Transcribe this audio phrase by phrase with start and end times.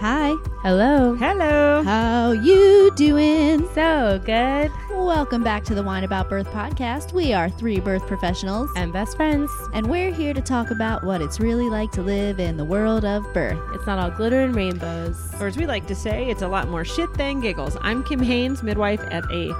[0.00, 0.34] Hi.
[0.62, 1.14] Hello.
[1.14, 1.82] Hello.
[1.82, 3.68] How you doing?
[3.74, 4.70] So good.
[4.90, 7.12] Welcome back to the Wine About Birth podcast.
[7.12, 9.50] We are three birth professionals, And best friends.
[9.74, 13.04] and we're here to talk about what it's really like to live in the world
[13.04, 13.58] of birth.
[13.74, 15.16] It's not all glitter and rainbows.
[15.40, 17.76] Or as we like to say, it's a lot more shit than giggles.
[17.82, 19.52] I'm Kim Haynes, midwife at a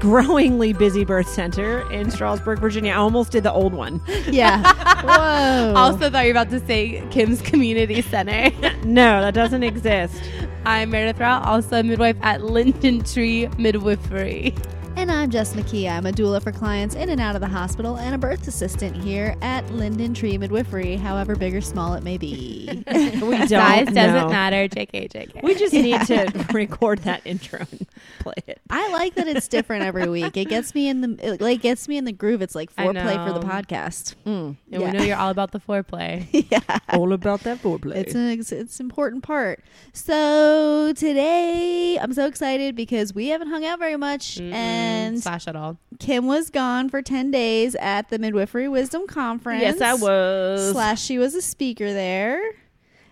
[0.00, 2.92] growingly busy birth center in Strasburg, Virginia.
[2.92, 4.00] I almost did the old one.
[4.30, 4.72] Yeah.
[5.04, 5.74] Whoa.
[5.76, 8.50] Also thought you were about to say Kim's Community Center.
[8.84, 10.22] No, that doesn't exist.
[10.64, 14.54] I'm Meredith Rao, also a midwife at Linden Tree Midwifery.
[14.98, 15.88] And I'm Jess McKee.
[15.88, 18.96] I'm a doula for clients in and out of the hospital and a birth assistant
[18.96, 22.82] here at Linden Tree Midwifery, however big or small it may be.
[23.18, 24.28] We don't Size doesn't know.
[24.28, 24.68] matter.
[24.68, 25.42] JK, JK.
[25.42, 27.86] We just need to record that intro and
[28.18, 28.60] play it.
[28.70, 30.36] I like that it's different every week.
[30.36, 32.42] It gets me in the it like gets me in the groove.
[32.42, 33.52] It's like I foreplay for the know.
[33.52, 34.14] podcast.
[34.26, 34.32] Mm.
[34.46, 34.78] and yeah.
[34.78, 36.26] we know you're all about the foreplay.
[36.50, 36.78] yeah.
[36.88, 37.96] All about that foreplay.
[37.96, 39.62] It's an it's, it's an important part.
[39.92, 44.52] So today I'm so excited because we haven't hung out very much, Mm-mm.
[44.52, 44.87] and
[45.20, 45.78] slash at all.
[45.98, 49.62] Kim was gone for ten days at the Midwifery Wisdom Conference.
[49.62, 50.72] yes, I was.
[50.72, 52.40] Slash, she was a speaker there,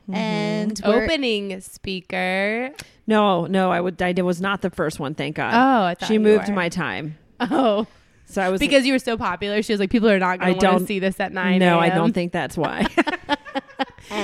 [0.08, 0.14] mm-hmm.
[0.14, 2.70] and we're- Opening speaker.
[3.06, 4.00] No, no, I would.
[4.02, 5.14] I was not the first one.
[5.14, 5.54] Thank God.
[5.54, 6.54] Oh, I thought she you moved were.
[6.54, 7.86] my time, Oh,
[8.26, 9.62] so I was because you were so popular.
[9.62, 11.60] She was like, people are not going to want to see this at nine.
[11.60, 12.86] No, I don't think that's why.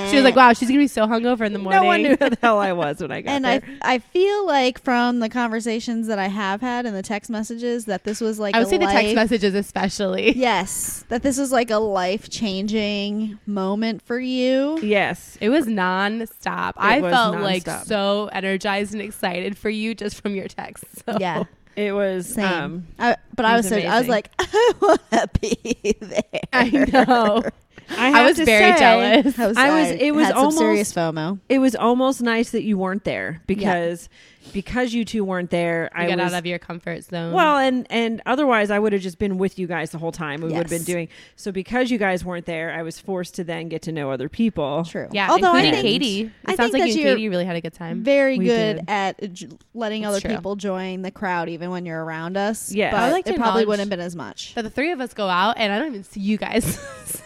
[0.09, 1.81] She was like, wow, she's gonna be so hungover in the morning.
[1.81, 3.61] no one knew who the hell I was when I got and there.
[3.81, 7.85] I I feel like from the conversations that I have had and the text messages
[7.85, 10.31] that this was like I would a say the text messages especially.
[10.43, 14.79] Yes, that this was like a life changing moment for you.
[14.81, 16.75] yes, It was non-stop.
[16.77, 21.03] I was felt like so energized and excited for you just from your texts.
[21.05, 21.17] So.
[21.19, 21.43] Yeah,
[21.75, 22.27] it was.
[22.33, 22.45] same.
[22.45, 25.95] Um, I, but it I was was so I was like, I want to be
[25.99, 26.21] there.
[26.51, 27.43] I know.
[27.89, 29.39] I, I was to very say, jealous.
[29.39, 31.39] I was, I was- it was had some almost- serious FOMO.
[31.49, 34.09] It was almost nice that you weren't there because
[34.51, 35.89] because you two weren't there.
[35.95, 37.33] You I get was out of your comfort zone.
[37.33, 40.41] well, and and otherwise I would have just been with you guys the whole time.
[40.41, 42.71] We would have been doing so because you guys weren't there.
[42.71, 44.83] I was forced to then get to know other people.
[44.85, 45.07] True.
[45.11, 46.21] yeah, Although I think Katie.
[46.23, 48.03] It I sounds think like that you and Katie really had a good time.
[48.03, 48.85] very We good did.
[48.89, 50.35] at j- letting That's other true.
[50.35, 52.71] people join the crowd, even when you're around us.
[52.71, 52.91] Yes.
[52.93, 54.53] but I like it probably wouldn't have been as much.
[54.55, 56.79] But the three of us go out, and I don't even see you guys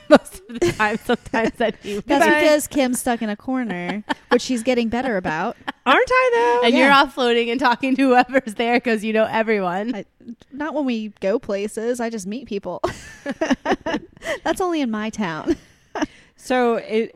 [0.09, 0.97] most of the time.
[1.03, 2.01] Sometimes I do.
[2.01, 2.39] That's Goodbye.
[2.41, 5.57] because Kim's stuck in a corner, which she's getting better about.
[5.85, 6.65] Aren't I though?
[6.67, 6.81] and yeah.
[6.81, 9.95] you're offloading and talking to whoever's there because you know everyone.
[9.95, 10.05] I-
[10.51, 11.99] Not when we go places.
[11.99, 12.81] I just meet people.
[14.43, 15.55] That's only in my town.
[16.39, 17.11] So it.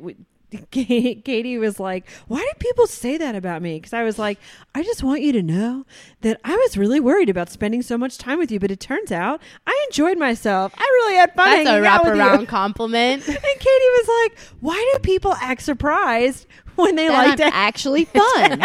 [0.71, 4.37] Katie was like, "Why do people say that about me?" Because I was like,
[4.75, 5.85] "I just want you to know
[6.21, 9.11] that I was really worried about spending so much time with you, but it turns
[9.11, 10.73] out I enjoyed myself.
[10.77, 13.27] I really had fun That's a hanging out with wraparound compliment.
[13.27, 18.05] And Katie was like, "Why do people act surprised when they like I'm to?" actually
[18.13, 18.61] fun.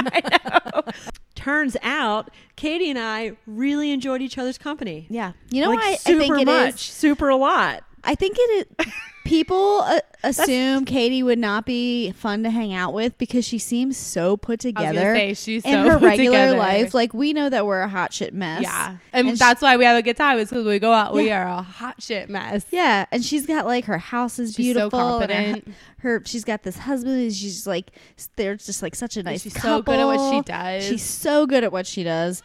[1.34, 5.06] Turns out, Katie and I really enjoyed each other's company.
[5.08, 6.80] yeah, you know like why I think it much, is.
[6.80, 7.84] super a lot.
[8.02, 8.68] I think it.
[8.80, 8.86] is
[9.26, 13.96] People uh, assume Katie would not be fun to hang out with because she seems
[13.96, 16.58] so put I was gonna together say she's in so her regular together.
[16.58, 16.94] life.
[16.94, 18.62] Like we know that we're a hot shit mess.
[18.62, 20.38] Yeah, and, And that's why we have a good time.
[20.38, 22.64] Is because we go out, we are a hot shit mess.
[22.70, 25.18] Yeah, and she's got like her house is She's so beautiful.
[25.20, 25.74] and her, confident.
[25.98, 27.20] her she's got this husband.
[27.20, 27.92] And she's like
[28.36, 29.42] they're just like such a nice.
[29.42, 30.84] she's so good at what she does.
[30.86, 32.42] She's so good at what she does.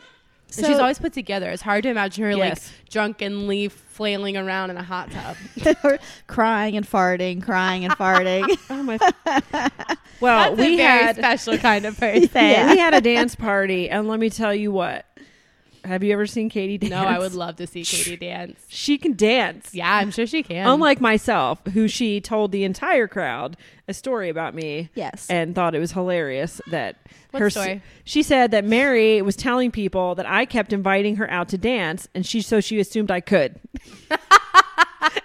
[0.58, 1.50] And she's always put together.
[1.50, 2.40] It's hard to imagine her Yes.
[2.72, 5.38] like drunkenly flailing around in a hot tub.
[6.28, 8.48] crying and farting, crying and farting.
[8.70, 8.98] Oh my!
[10.22, 12.30] well, That's we a very had special kind of person.
[12.34, 12.72] Yeah.
[12.72, 15.06] we had a dance party, and let me tell you what.
[15.84, 16.92] Have you ever seen Katie dance?
[16.92, 18.60] No, I would love to see Katie dance.
[18.68, 19.74] She can dance.
[19.74, 20.68] Yeah, I'm sure she can.
[20.68, 24.90] Unlike myself, who she told the entire crowd a story about me.
[24.94, 25.28] yes.
[25.30, 26.98] and thought it was hilarious that
[27.32, 27.82] What her story?
[28.04, 32.08] she said that Mary was telling people that I kept inviting her out to dance
[32.14, 33.60] and she so she assumed I could.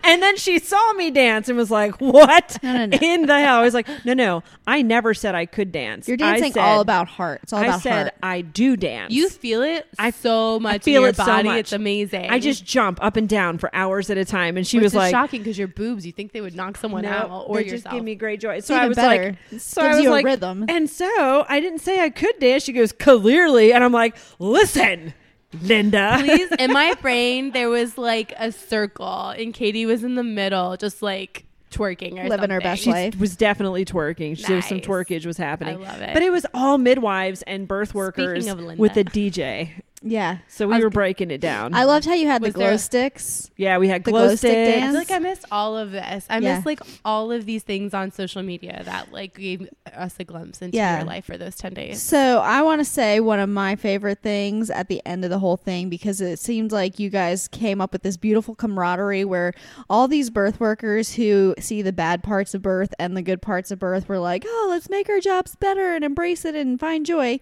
[0.05, 2.99] and then she saw me dance and was like, "What No, no, no.
[3.00, 4.43] in the hell?" I was like, "No, no.
[4.67, 6.08] I never said I could dance.
[6.08, 7.40] You're I dancing said- all about heart.
[7.43, 8.14] It's all I about said heart.
[8.23, 9.12] I do dance.
[9.12, 11.49] you feel it I- so much I feel in your it so body.
[11.49, 11.58] much.
[11.58, 12.31] It's amazing.
[12.31, 14.93] I just jump up and down for hours at a time and she Which was
[14.93, 16.06] is like shocking because your boobs.
[16.06, 17.82] You think they would knock someone no, out or they yourself.
[17.84, 18.56] just give me great joy.
[18.56, 19.25] It's So I was better.
[19.31, 20.64] like, It so I gives was you a like, rhythm.
[20.69, 22.62] and so I didn't say I could dance.
[22.64, 25.14] She goes clearly, and I'm like, listen,
[25.62, 26.16] Linda.
[26.20, 30.76] Please, in my brain, there was like a circle, and Katie was in the middle,
[30.76, 33.04] just like twerking or Living her best something.
[33.04, 33.14] life.
[33.14, 34.37] She was definitely twerking.
[34.37, 34.87] She there was some Nice.
[34.87, 35.76] twerkage was happening.
[35.84, 36.14] I love it.
[36.14, 38.81] But it was all midwives and birth workers of Linda.
[38.81, 39.82] with a DJ.
[40.02, 40.38] Yeah.
[40.48, 41.75] So we were breaking it down.
[41.75, 43.50] I loved how you had Was the glow there- sticks.
[43.56, 44.69] yeah, we had the glow, glow stick sticks.
[44.76, 44.93] I dance.
[44.93, 46.26] feel like I missed all of this.
[46.28, 46.54] I Yeah.
[46.54, 50.60] missed like all of these things on social media that like gave us a glimpse
[50.60, 50.98] into Yeah.
[50.98, 52.02] your life for those ten days.
[52.02, 55.38] So I want to say one of my favorite things at the end of the
[55.38, 59.54] whole thing because it seemed like you guys came up with this beautiful camaraderie where
[59.88, 63.70] all these birth workers who see the bad parts of birth and the good parts
[63.70, 67.06] of birth were like, oh, let's make our jobs better and embrace it and find
[67.06, 67.40] joy.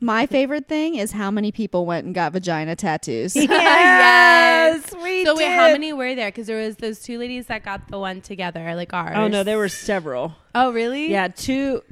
[0.00, 3.34] My favorite thing is how many people went and got vagina tattoos.
[4.06, 5.38] yes, we So did.
[5.38, 6.28] wait, how many were there?
[6.28, 9.14] Because there was those two ladies that got the one together, like ours.
[9.16, 10.34] Oh no, there were several.
[10.54, 11.10] Oh really?
[11.10, 11.82] Yeah, two,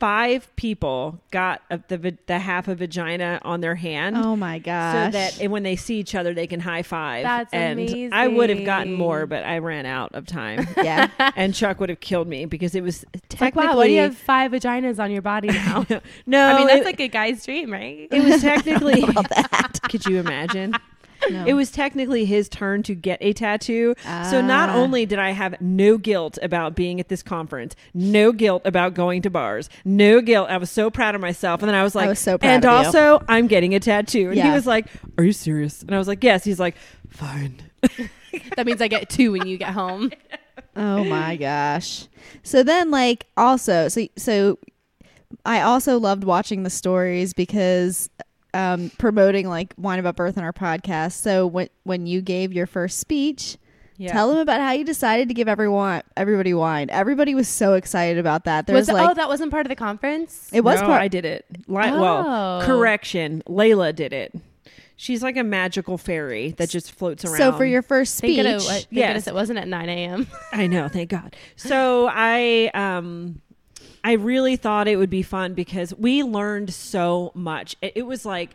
[0.00, 4.16] five people got a, the the half a vagina on their hand.
[4.16, 5.12] oh my god.
[5.12, 7.24] So that and when they see each other, they can high five.
[7.24, 10.66] That's and I would have gotten more, but I ran out of time.
[10.76, 11.08] yeah.
[11.36, 13.66] and Chuck would have killed me because it was Like technically.
[13.66, 15.84] wow, what do you have five vaginas on your body now?
[16.26, 18.08] no, I mean that's it, like a guy's dream, right?
[18.10, 19.04] it was technically.
[19.88, 20.74] Could you imagine?
[21.30, 21.44] No.
[21.46, 23.94] It was technically his turn to get a tattoo.
[24.30, 24.76] So not Ah.
[24.76, 29.22] only did I have no guilt about being at this conference, no guilt about going
[29.22, 30.48] to bars, no guilt.
[30.50, 31.60] I was so proud of myself.
[31.62, 32.86] And then I was like, was so proud and of you.
[32.86, 34.30] also I'm getting a tattoo.
[34.30, 34.86] And he was like,
[35.18, 35.82] Are you serious?
[35.82, 36.44] And I was like, Yes.
[36.44, 36.76] He's like,
[37.08, 37.62] Fine.
[38.56, 40.10] that means I get two when you get home.
[40.76, 42.06] Oh my gosh.
[42.42, 44.58] So then like also so so
[45.44, 48.08] I also loved watching the stories because
[48.54, 51.12] um promoting like wine about birth on our podcast.
[51.12, 53.56] So when when you gave your first speech,
[53.96, 54.12] Yeah.
[54.12, 56.88] tell them about how you decided to give everyone everybody wine.
[56.90, 58.66] Everybody was so excited about that.
[58.66, 60.48] There was, Was it- like oh, that wasn't part of the conference.
[60.52, 61.44] it was No, part I did it.
[61.66, 62.00] Li- Oh.
[62.00, 63.42] Well, correction.
[63.48, 64.34] Layla did it.
[65.00, 67.36] She's like a magical fairy that just floats around.
[67.36, 69.28] So for your first Thank speech, goodness, thank Yes.
[69.28, 70.26] it wasn't at 9 a.m.
[70.52, 71.36] I know, thank God.
[71.54, 73.40] So I um
[74.04, 77.76] I really thought it would be fun because we learned so much.
[77.82, 78.50] It, it was like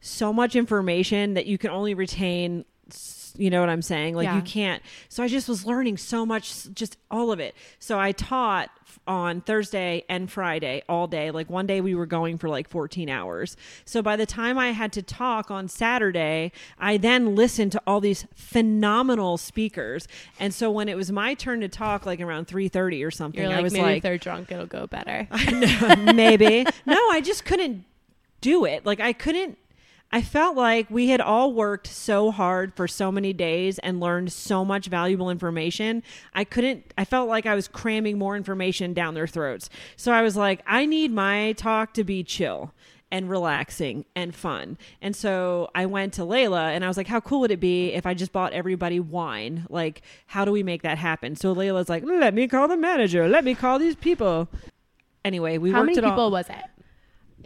[0.00, 2.64] so much information that you can only retain
[3.38, 4.14] you know what I'm saying?
[4.14, 4.36] Like Yeah.
[4.36, 4.82] you can't.
[5.08, 7.54] So I just was learning so much just all of it.
[7.78, 8.70] So I taught
[9.06, 11.30] on Thursday and Friday all day.
[11.30, 13.56] Like one day we were going for like 14 hours.
[13.84, 18.00] So by the time I had to talk on Saturday, I then listened to all
[18.00, 20.08] these phenomenal speakers.
[20.40, 23.52] And so when it was my turn to talk like around 3:30 or something, You're
[23.52, 25.28] I was maybe like if they're drunk, it'll go better.
[25.52, 26.64] no, maybe.
[26.84, 27.84] No, I just couldn't
[28.40, 28.84] do it.
[28.86, 29.58] Like I couldn't
[30.12, 34.32] I felt like we had all worked so hard for so many days and learned
[34.32, 36.02] so much valuable information.
[36.32, 39.68] I couldn't I felt like I was cramming more information down their throats.
[39.96, 42.72] So I was like, I need my talk to be chill
[43.10, 44.78] and relaxing and fun.
[45.00, 47.92] And so I went to Layla and I was like, how cool would it be
[47.92, 49.66] if I just bought everybody wine?
[49.68, 51.36] Like, how do we make that happen?
[51.36, 53.28] So Layla's like, let me call the manager.
[53.28, 54.48] Let me call these people.
[55.24, 56.10] Anyway, we How worked many it all.
[56.10, 56.64] people was it?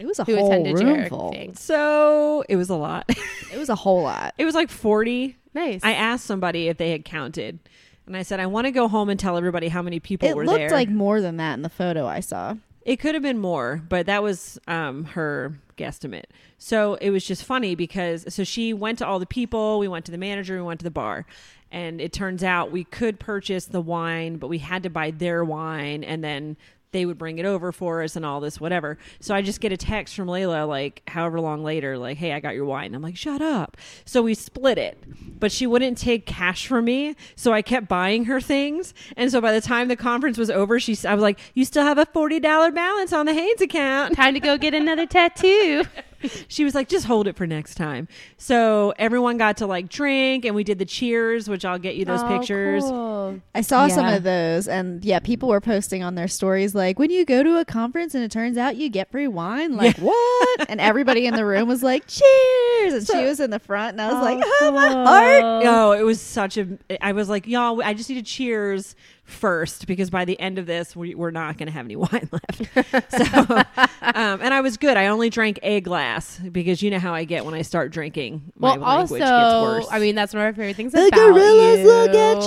[0.00, 1.31] It was a Who whole attended room your full.
[1.32, 1.55] thing?
[1.55, 3.08] So it was a lot.
[3.52, 4.35] It was a whole lot.
[4.38, 5.37] it was like 40.
[5.55, 5.81] Nice.
[5.85, 7.58] I asked somebody if they had counted.
[8.06, 10.35] And I said, I want to go home and tell everybody how many people It
[10.37, 10.70] were looked there.
[10.70, 12.55] like more than that in the photo I saw.
[12.85, 16.25] it could have been more, but that was um, her guesstimate.
[16.58, 20.05] So it was just funny because so she went to all the people, we went
[20.06, 21.25] to the manager, we went to the bar.
[21.73, 25.44] And it turns out we could purchase the wine, but we had to buy their
[25.44, 26.56] wine and then
[26.92, 28.98] they would bring it over for us and all this whatever.
[29.20, 32.40] So I just get a text from Layla like however long later like, "Hey, I
[32.40, 35.02] got your wine." I'm like, "Shut up." So we split it.
[35.38, 38.92] But she wouldn't take cash from me, so I kept buying her things.
[39.16, 41.85] And so by the time the conference was over, she I was like, "You still
[41.85, 45.85] have a $40 balance on the Haynes account." Time to go get another tattoo.
[46.49, 48.09] she was like, just hold it for next time.
[48.37, 52.05] So everyone got to like drink and we did the cheers, which I'll get you
[52.05, 52.83] those Oh, pictures.
[52.85, 53.41] cool.
[53.55, 57.11] I saw some of those, and yeah, people were posting on their stories like, "When
[57.11, 60.39] you go to a conference and it turns out you get free wine, like what?"
[60.69, 64.03] And everybody in the room was like, "Cheers!" And she was in the front, and
[64.03, 66.79] I was oh, like, "Oh, my heart!" Oh, it was such a.
[67.00, 68.95] I was like, y'all, I just need to cheers
[69.30, 72.28] first because by the end of this, we, we're not going to have any wine
[72.32, 73.10] left.
[73.10, 73.56] so,
[74.02, 74.96] um, and I was good.
[74.96, 78.52] I only drank a glass because you know how I get when I start drinking.
[78.56, 79.38] My Well, language also,
[79.78, 79.87] gets worse.
[79.90, 81.87] I mean, that's one of my favorite things The about gorillas you.
[81.87, 82.46] look at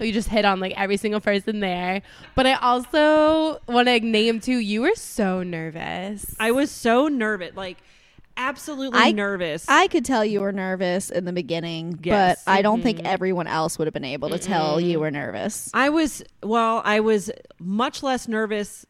[0.00, 0.06] you.
[0.06, 2.02] You just hit on like every single person there.
[2.34, 4.58] But I also want to name too.
[4.58, 6.34] You were so nervous.
[6.40, 7.78] I was so nervous, like
[8.36, 9.66] absolutely I- nervous.
[9.68, 12.42] I could tell you were nervous in the beginning, Yes.
[12.44, 13.06] but I don't think mm-hmm.
[13.06, 15.70] everyone else would have been able to tell you were nervous.
[15.74, 18.86] I was well, I was much less nervous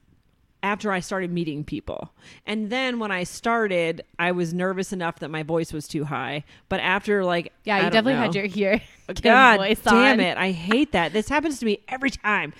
[0.62, 2.12] after I started meeting people.
[2.44, 6.44] And then when I started, I was nervous enough that my voice was too high.
[6.68, 8.20] But after like yeah, I you definitely know.
[8.20, 8.82] had your ear.
[9.22, 10.20] God voice damn on.
[10.20, 10.36] it.
[10.36, 11.12] I hate that.
[11.12, 12.52] This happens to me every time.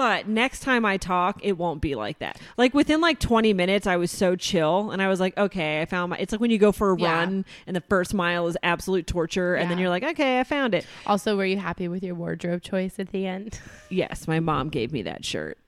[0.00, 2.40] But next time I talk, it won't be like that.
[2.56, 5.84] Like within like 20 minutes, I was so chill and I was like, okay, I
[5.84, 6.16] found my.
[6.16, 7.18] It's like when you go for a Yeah.
[7.18, 10.74] run and the first mile is absolute torture, and then you're like, okay, I found
[10.74, 10.86] it.
[11.06, 13.60] Also, were you happy with your wardrobe choice at the end?
[13.90, 15.58] Yes, my mom gave me that shirt.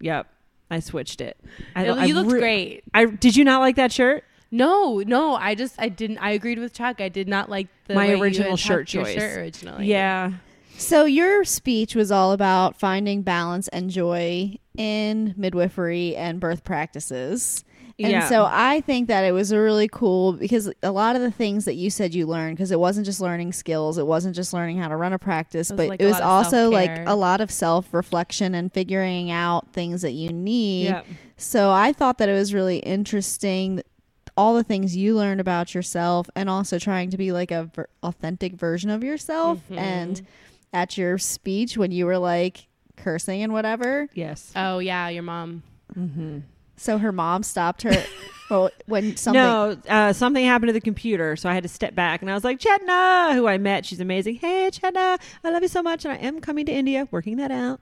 [0.00, 0.26] Yep,
[0.68, 1.36] I switched it.
[1.76, 2.84] I, you I looked re- great.
[2.92, 4.24] I did you not like that shirt?
[4.50, 6.18] No, no, I just I didn't.
[6.18, 7.00] I agreed with Chuck.
[7.00, 9.14] I did not like the My original shirt choice.
[9.14, 10.32] Shirt originally, Yeah,
[10.82, 17.64] So your speech was all about finding balance and joy in midwifery and birth practices.
[17.98, 18.28] And Yeah.
[18.28, 21.66] so I think that it was a really cool because a lot of the things
[21.66, 24.78] that you said you learned because it wasn't just learning skills, it wasn't just learning
[24.78, 27.04] how to run a practice, It but like it was also like self-care.
[27.06, 30.96] a lot of self-reflection and figuring out things that you need.
[31.36, 33.82] So I thought that it was really interesting
[34.36, 37.88] all the things you learned about yourself and also trying to be like a ver-
[38.02, 39.76] authentic version of yourself Mhm.
[39.78, 40.22] and
[40.72, 44.08] at your speech when you were like cursing and whatever.
[44.14, 44.52] Yes.
[44.56, 45.62] Oh yeah, your mom.
[45.94, 46.38] mm-hmm.
[46.76, 47.92] So her mom stopped her
[48.50, 51.94] well, when something no, uh, something happened to the computer, so I had to step
[51.94, 54.36] back, and I was like, Chetna, who I met, she's amazing.
[54.36, 57.50] Hey, Chetna, I love you so much, and I am coming to India, working that
[57.52, 57.80] out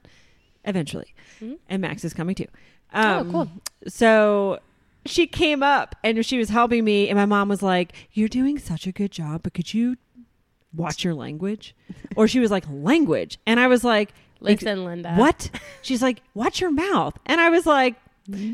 [0.65, 1.57] eventually, Mhm.
[1.69, 2.45] and Max is coming too.
[2.93, 3.51] Oh, Um, cool.
[3.87, 4.59] So
[5.05, 8.59] she came up and she was helping me, and my mom was like, "You're doing
[8.59, 9.97] such a good job, but could you
[10.75, 11.75] watch your language?"
[12.15, 15.15] or she was like, "Language," and I was like, Listen, Linda.
[15.15, 15.49] "What?"
[15.81, 17.95] She's like, "Watch your mouth," and I was like.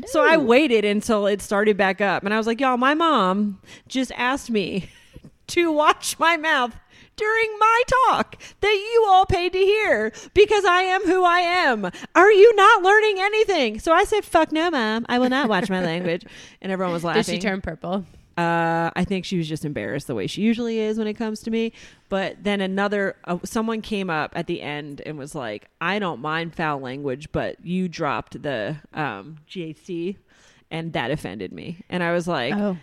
[0.06, 3.60] So I waited until it started back up, and I was like, "Y'all, my mom
[3.86, 4.88] just asked me
[5.48, 6.74] to watch my mouth
[7.16, 11.90] during my talk that you all paid to hear because I am who I am.
[12.14, 15.04] Are you not learning anything?" So I said, "Fuck no, mom.
[15.08, 16.24] I will not watch my language."
[16.62, 17.22] And everyone was laughing.
[17.22, 18.04] Did she turn purple?
[18.38, 21.40] Uh, I think she was just embarrassed the way she usually is when it comes
[21.40, 21.72] to me.
[22.08, 26.20] But then another, uh, someone came up at the end and was like, "I don't
[26.20, 30.16] mind foul language, but you dropped the um, GHC,
[30.70, 32.76] and that offended me." And I was like, Oh.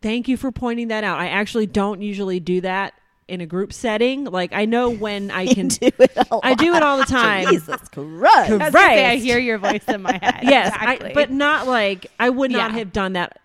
[0.00, 1.18] "Thank you for pointing that out.
[1.18, 2.94] I actually don't usually do that
[3.26, 4.24] in a group setting.
[4.24, 7.46] Like I know when I can." do it I do it all the time.
[7.48, 7.92] Jesus Christ.
[7.92, 10.40] Cor- I was gonna say, I hear your voice in my head.
[10.44, 11.10] yes, exactly.
[11.10, 12.78] I, but not like I would not Yeah.
[12.78, 13.40] have done that n-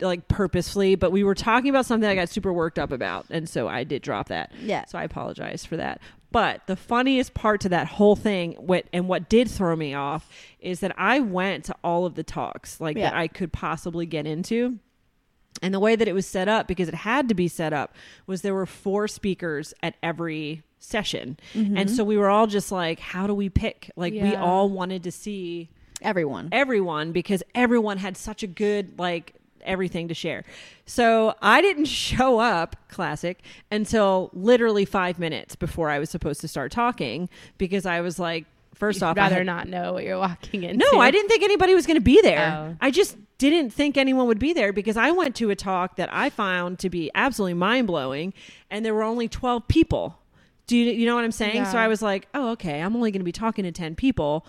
[0.00, 0.94] like purposefully.
[0.94, 3.84] But we were talking about something I got super worked up about, and so I
[3.84, 4.52] did drop that.
[4.60, 4.84] Yeah.
[4.86, 6.00] So I apologize for that.
[6.30, 10.28] But the funniest part to that whole thing, what and what did throw me off,
[10.58, 14.26] is that I went to all of the talks like that I could possibly get
[14.26, 14.78] into.
[15.62, 17.94] And the way that it was set up, because it had to be set up,
[18.26, 21.38] was there were four speakers at every session.
[21.54, 21.94] And mm-hmm.
[21.94, 23.90] so we were all just like, how do we pick?
[23.94, 25.70] Like, we all wanted to see
[26.02, 26.48] Everyone.
[26.52, 29.34] everyone because everyone had such a good like
[29.64, 30.44] everything to share.
[30.86, 36.48] So I didn't show up, classic, until literally five minutes before I was supposed to
[36.48, 37.28] start talking
[37.58, 38.44] because I was like,
[38.74, 40.84] first You'd off, I rather had- not know what you're walking into.
[40.92, 42.54] no, I didn't think anybody was going to be there.
[42.56, 42.76] Oh.
[42.80, 46.08] I just didn't think anyone would be there because I went to a talk that
[46.12, 48.32] I found to be absolutely mind blowing,
[48.70, 50.18] and there were only twelve people.
[50.66, 51.66] Do you, you know what I'm saying?
[51.66, 54.46] So I was like, oh, okay, I'm only going to be talking to ten people,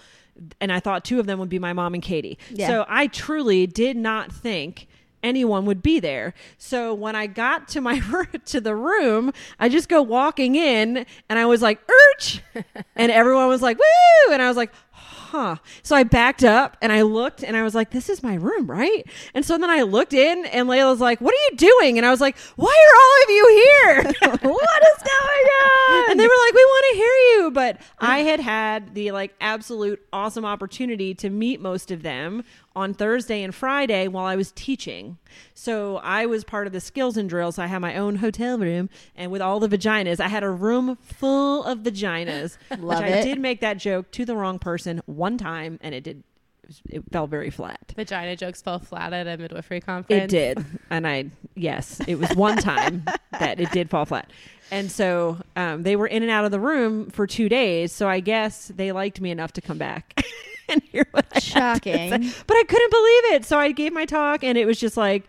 [0.62, 2.38] and I thought two of them would be my mom and Katie.
[2.52, 2.68] Yeah.
[2.68, 4.88] So I truly did not think
[5.26, 6.34] anyone would be there.
[6.58, 8.00] So when I got to my
[8.46, 12.42] to the room, I just go walking in and I was like, "Urch!"
[12.96, 16.92] and everyone was like, "Woo!" and I was like, "Huh." So I backed up and
[16.92, 19.82] I looked and I was like, "This is my room, right?" And so then I
[19.82, 22.68] looked in and Layla was like, "What are you doing?" And I was like, "Why
[22.68, 23.96] are all of you here?"
[24.52, 26.12] what is going on?
[26.12, 29.34] and they were like, "We want to hear you." But I had had the like
[29.42, 32.44] absolute awesome opportunity to meet most of them
[32.76, 35.18] on Thursday and Friday while I was teaching.
[35.54, 37.58] So I was part of the skills and drills.
[37.58, 40.98] I had my own hotel room, and with all the vaginas, I had a room
[40.98, 42.58] full of vaginas.
[42.72, 46.04] Love which I did make that joke to the wrong person one time, and it
[46.04, 46.24] did.
[46.68, 47.94] It, it fell very flat.
[47.96, 50.24] Vagina jokes fell flat at a midwifery conference.
[50.24, 50.66] It did.
[50.90, 53.04] And I, yes, it was one time
[53.40, 54.32] that it did fall flat.
[54.72, 57.92] And so um, they were in and out of the room for two days.
[57.92, 60.26] So I guess they liked me enough to come back
[60.70, 62.10] and hear what I Shocking.
[62.10, 63.46] But I couldn't believe it.
[63.46, 65.28] So I gave my talk and it was just like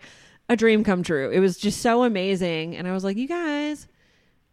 [0.49, 1.29] a dream come true.
[1.31, 2.75] It was just so amazing.
[2.75, 3.87] And I was like, you guys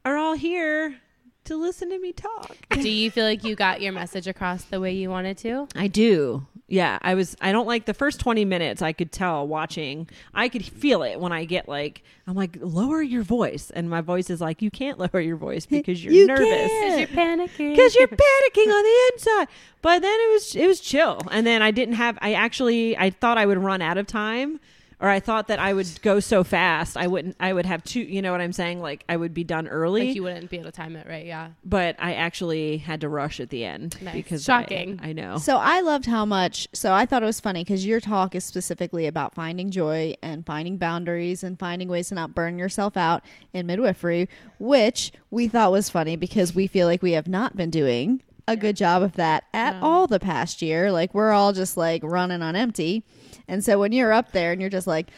[0.05, 0.97] are all here
[1.45, 2.57] to listen to me talk.
[2.71, 5.69] Do you feel like you got your message across the way you wanted to?
[5.75, 6.47] I do.
[6.67, 10.09] Yeah, I was I don't like the first 20 minutes I could tell watching.
[10.33, 14.01] I could feel it when I get like I'm like lower your voice and my
[14.01, 16.47] voice is like you can't lower your voice because you're You nervous.
[16.47, 17.77] Because you're panicking.
[17.77, 19.49] Cuz you're panicking on the inside.
[19.83, 21.21] But then it was it was chill.
[21.31, 24.59] And then I didn't have I actually I thought I would run out of time
[25.05, 26.97] or I thought that I would go so fast.
[26.97, 27.37] I wouldn't.
[27.39, 28.01] I would have two.
[28.01, 28.81] You know what I'm saying?
[28.81, 31.27] Like I would be done early, Like you wouldn't be able to time it right.
[31.27, 31.51] Yeah.
[31.63, 34.15] but I actually had to rush at the end Nice.
[34.15, 34.99] because Shocking.
[35.03, 35.37] I, I know.
[35.37, 36.69] So I loved how much.
[36.73, 40.47] So I thought it was funny because your talk is specifically about finding joy and
[40.47, 44.27] finding boundaries and finding ways to not burn yourself out in midwifery,
[44.59, 48.57] which we thought was funny because we feel like we have not been doing a
[48.57, 49.87] good job of that at No.
[49.87, 50.93] all the past year.
[50.93, 53.05] Like we're all just like running on empty.
[53.49, 55.09] And so when you're up there and you're just like,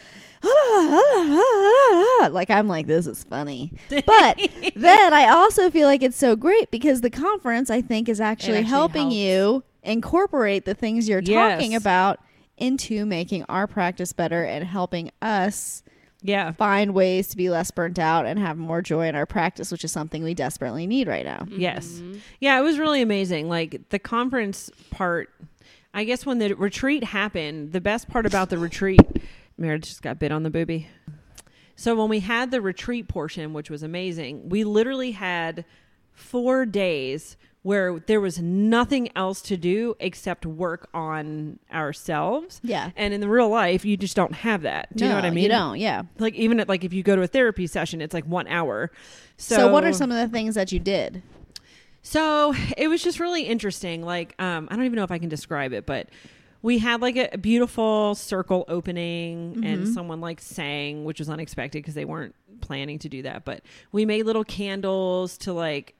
[2.31, 3.73] like I'm like this is funny.
[3.89, 4.39] But
[4.77, 8.59] then I also feel like it's so great because the conference I think is actually,
[8.59, 9.17] actually helping helps.
[9.17, 11.81] you incorporate the things you're talking Yes.
[11.81, 12.21] about
[12.59, 15.83] into making our practice better and helping us
[16.27, 16.53] yeah.
[16.53, 19.85] find ways to be less burnt out and have more joy in our practice, which
[19.85, 21.47] is something we desperately need right now.
[21.49, 22.03] Yes.
[22.41, 23.49] Yeah, it was really amazing.
[23.49, 25.31] Like the conference part,
[25.95, 29.01] I guess when the retreat happened, the best part about the retreat,
[29.57, 30.89] Meredith just got bit on the booby.
[31.77, 35.65] So when we had the retreat portion, which was amazing, we literally had
[36.13, 37.37] four days
[37.67, 42.61] where there was nothing else to do except work on ourselves.
[42.63, 42.93] Yeah.
[42.95, 44.95] And in the real life, you just don't have that.
[44.95, 45.43] Do you know what I mean?
[45.43, 46.03] You don't, yeah.
[46.21, 48.93] Like even at, like if you go to a therapy session, it's like one hour.
[49.37, 51.25] So, So, what are some of the things that you did?
[52.03, 54.05] so it was just really interesting.
[54.05, 56.09] Like, um, I don't even know if I can describe it, but
[56.63, 61.83] we had like a, a beautiful circle opening and someone like sang, which was unexpected
[61.83, 63.45] because they weren't planning to do that.
[63.45, 65.96] But we made little candles to like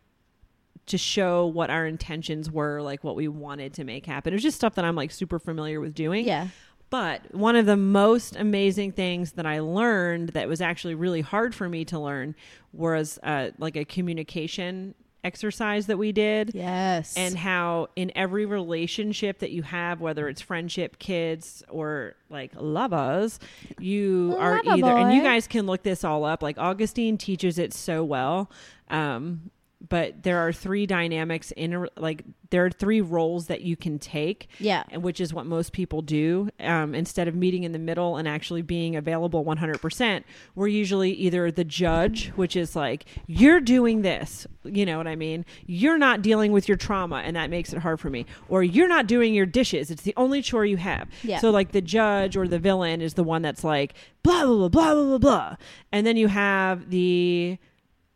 [0.87, 4.33] to show what our intentions were, like what we wanted to make happen.
[4.33, 6.27] It was just stuff that I'm like super familiar with doing.
[6.27, 6.49] Yeah.
[6.89, 11.55] But one of the most amazing things that I learned that was actually really hard
[11.55, 12.37] for me to learn
[12.73, 16.53] was uh, like a communication exercise that we did.
[16.55, 17.17] Yes.
[17.17, 23.41] And how in every relationship that you have, whether it's friendship, kids, or like lovers,
[23.81, 26.45] you are either, and you guys can look this all up.
[26.45, 28.49] Like Augustine teaches it so well.
[28.89, 29.51] Um,
[29.89, 33.99] but there are three dynamics in a, like there are three roles that you can
[33.99, 34.85] take yeah.
[34.97, 38.63] which is what most people do um, instead of meeting in the middle and actually
[38.63, 44.87] being available 100% we're usually either the judge which is like you're doing this you
[44.87, 45.45] know what i mean?
[45.67, 48.27] You're not dealing with your trauma and that makes it hard for me.
[48.49, 49.91] Or you're not doing your dishes.
[49.91, 51.09] It's the only chore you have.
[51.23, 51.39] Yeah.
[51.39, 54.69] so like the judge or the villain is the one that's like blah blah blah
[54.69, 55.57] blah blah blah blah.
[55.93, 57.59] And then you have the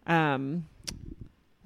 [0.06, 0.66] um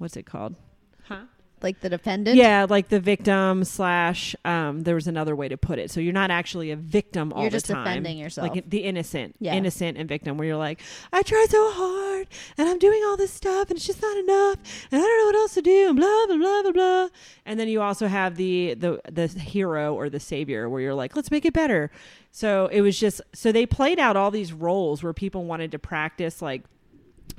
[0.05, 0.55] what's it called
[1.03, 1.23] huh
[1.61, 2.35] Like the defendant.
[2.37, 4.35] yeah, like the victim slash.
[4.45, 5.89] Um, there was another way to put it.
[5.89, 7.83] So you're not actually a victim all You're the just time.
[7.85, 8.49] defending yourself.
[8.49, 9.55] like the innocent, Yeah.
[9.55, 13.31] innocent and victim, where you're like, I tried so hard, and I'm doing all this
[13.31, 14.57] stuff, and it's just not enough,
[14.91, 17.07] and I don't know what else to do, and blah blah blah blah blah.
[17.47, 21.15] And then you also have the the the hero or the savior, where you're like,
[21.15, 21.89] let's make it better.
[22.31, 25.79] So it was just so they played out all these roles where people wanted to
[25.79, 26.63] practice like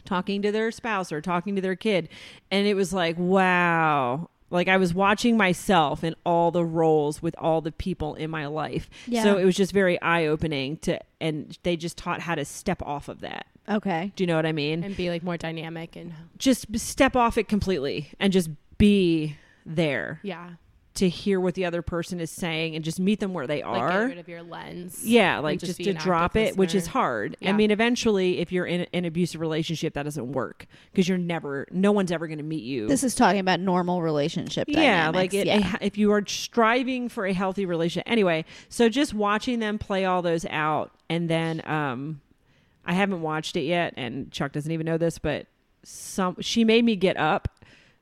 [0.05, 2.09] talking to their spouse or talking to their kid
[2.51, 7.35] and it was like wow like i was watching myself in all the roles with
[7.39, 9.23] all the people in my life Yeah.
[9.25, 13.09] so it was just very eye-opening to and they just taught how to step off
[13.09, 14.13] of that Okay.
[14.15, 17.37] do you know what i mean And be like more dynamic and just step off
[17.37, 20.51] it completely and just be there yeah.
[20.97, 23.79] To hear what the other person is saying and just meet them where they are.
[23.79, 25.05] Like get are rid of your lens.
[25.05, 26.93] yeah, like and just, to drop it, which is listener.
[26.93, 27.37] hard.
[27.45, 31.67] I mean, eventually, if you're in an abusive relationship, that doesn't work because you're never,
[31.71, 32.89] no one's ever going to meet you.
[32.89, 35.17] This is talking about normal relationship yeah, dynamics.
[35.17, 35.77] like it, yeah.
[35.81, 38.11] a- if you are striving for a healthy relationship.
[38.11, 42.21] Anyway, so just watching them play all those out, and then um,
[42.85, 45.47] I haven't watched it yet, and Chuck doesn't even know this, but
[45.83, 47.49] some she made me get up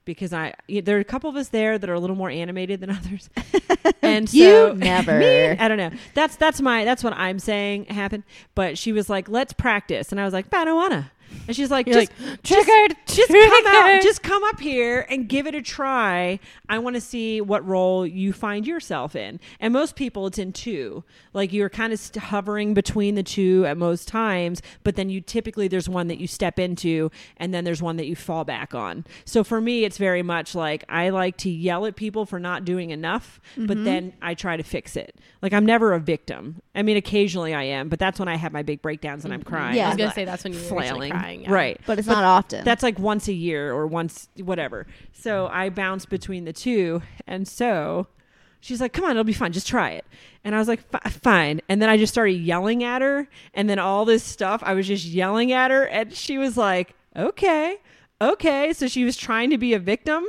[0.05, 2.81] because I there are a couple of us there that are a little more animated
[2.81, 3.31] than others,
[4.03, 5.19] and so You never.
[5.19, 5.51] Me?
[5.51, 5.91] I don't know.
[6.15, 8.25] That's that's my that's what I'm saying happened.
[8.55, 11.11] But she was like, "Let's practice," and I was like, "I don't wanna."
[11.47, 15.07] And she's like, You're just, like, just, "Triggered, just come out, just come up here
[15.11, 16.39] and give it a try.
[16.69, 19.41] I want to see what role you find yourself in.
[19.61, 21.05] And most people, it's in two.
[21.35, 25.21] Like you're kind of st- hovering between the two at most times, but then you
[25.21, 28.75] typically there's one that you step into, and then there's one that you fall back
[28.75, 29.05] on.
[29.25, 32.65] So for me, it's very much like I like to yell at people for not
[32.65, 33.85] doing enough, but Mm-hmm.
[33.85, 35.17] then I try to fix it.
[35.43, 36.63] Like I'm never a victim.
[36.75, 39.43] I mean, occasionally I am, but that's when I have my big breakdowns and I'm
[39.43, 39.77] crying.
[39.77, 39.85] Yeah.
[39.85, 41.43] I was I'm gonna like say that's when you're flailing, crying.
[41.43, 41.53] yeah.
[41.53, 41.81] right?
[41.87, 42.65] but it's not often.
[42.65, 44.87] That's like once a year or once whatever.
[45.13, 48.07] So I bounce between the two, and so
[48.61, 49.53] she's like, "Come on, it'll be fine.
[49.53, 50.05] Just try it."
[50.45, 53.69] And I was like, "Fi- "Fine." And then I just started yelling at her, and
[53.69, 57.79] then all this stuff, I was just yelling at her, and she was like, "Okay,
[58.21, 60.25] okay." So she was trying to be a victim.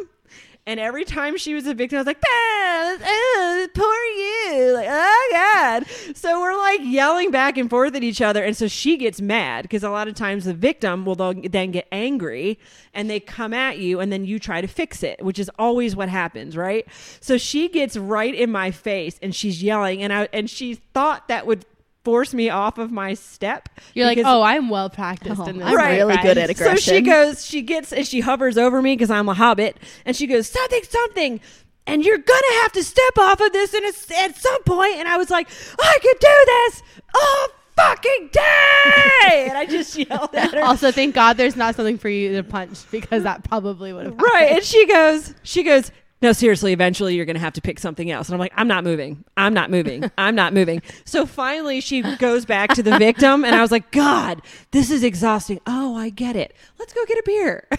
[0.68, 4.74] And every time she was a victim, I was like, "Ah, ah, poor you.
[4.74, 5.25] Like, oh,
[5.66, 5.86] God.
[6.16, 8.44] So we're like yelling back and forth at each other.
[8.44, 11.88] And so she gets mad because a lot of times the victim will then get
[11.92, 12.60] angry
[12.94, 15.96] and they come at you and then you try to fix it, which is always
[15.96, 16.86] what happens, right?
[17.20, 21.28] So she gets right in my face and she's yelling and I and she thought
[21.28, 21.66] that would
[22.04, 23.68] force me off of my step.
[23.96, 25.68] You're like, oh, I'm well practiced Oh, in this.
[25.68, 25.98] I'm Right.
[25.98, 29.28] really good at so she goes, she gets, and she hovers over me because I'm
[29.28, 31.42] a hobbit, and she goes, something, something,
[31.88, 34.96] and you're gonna have to step off of this in a, at some point.
[34.98, 35.48] And I was like,
[35.80, 40.62] I could do this all fucking day, and I just yelled at her.
[40.62, 44.18] Also, thank God there's not something for you to punch because that probably would have
[44.18, 45.92] right, and she goes, she goes.
[46.22, 48.30] No, seriously, eventually you're going to have to pick something else.
[48.30, 49.26] And I'm like, I'm not moving.
[49.36, 50.10] I'm not moving.
[50.18, 50.82] I'm not moving.
[51.06, 55.04] So finally she goes back to the victim and I was like, God, this is
[55.04, 55.60] exhausting.
[55.68, 56.56] Oh, I get it.
[56.80, 57.68] Let's go get a beer.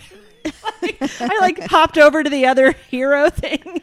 [1.20, 3.82] I like hopped over to the other hero thing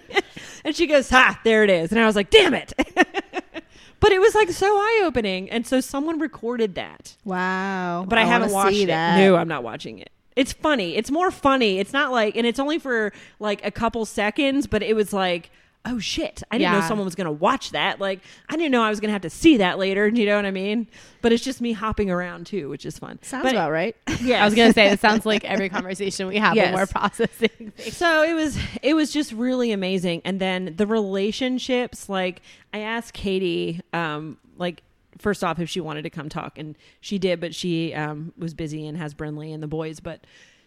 [0.63, 1.91] and she goes, Ha, there it is.
[1.91, 2.73] And I was like, damn it.
[3.99, 5.49] but it was like so eye opening.
[5.49, 7.15] And so someone recorded that.
[7.23, 8.05] Wow.
[8.07, 8.87] But I, haven't watched it.
[8.87, 9.17] that.
[9.17, 10.11] No, I'm not watching it.
[10.35, 10.95] It's funny.
[10.95, 11.79] It's more funny.
[11.79, 15.51] It's not like, and it's only for like a couple seconds, but it was like,
[15.85, 16.43] oh shit.
[16.49, 17.99] I didn't know someone was going to watch that.
[17.99, 20.09] Like, I didn't know I was going to have to see that later.
[20.09, 20.87] Do you know what I mean?
[21.21, 23.19] But it's just me hopping around too, which is fun.
[23.21, 23.95] Sounds but, about right.
[24.21, 24.41] Yeah.
[24.41, 26.67] I was gonna say it sounds like every conversation we have Yes.
[26.67, 27.95] when we're processing things.
[27.97, 32.41] so it was it was just really amazing and then the relationships like
[32.73, 34.83] i asked katie um like
[35.17, 38.53] first off if she wanted to come talk and she did but she um was
[38.53, 40.25] busy and has brinley and the boys but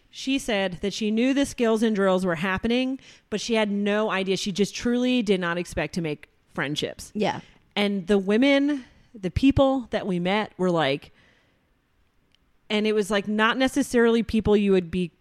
[0.09, 4.09] she said that she knew the skills and drills were happening but she had no
[4.09, 7.41] idea she just truly did not expect to make friendships Yeah.
[7.75, 8.85] and the women
[9.19, 11.11] the people that we met were like
[12.69, 15.11] and it was like not necessarily people you would be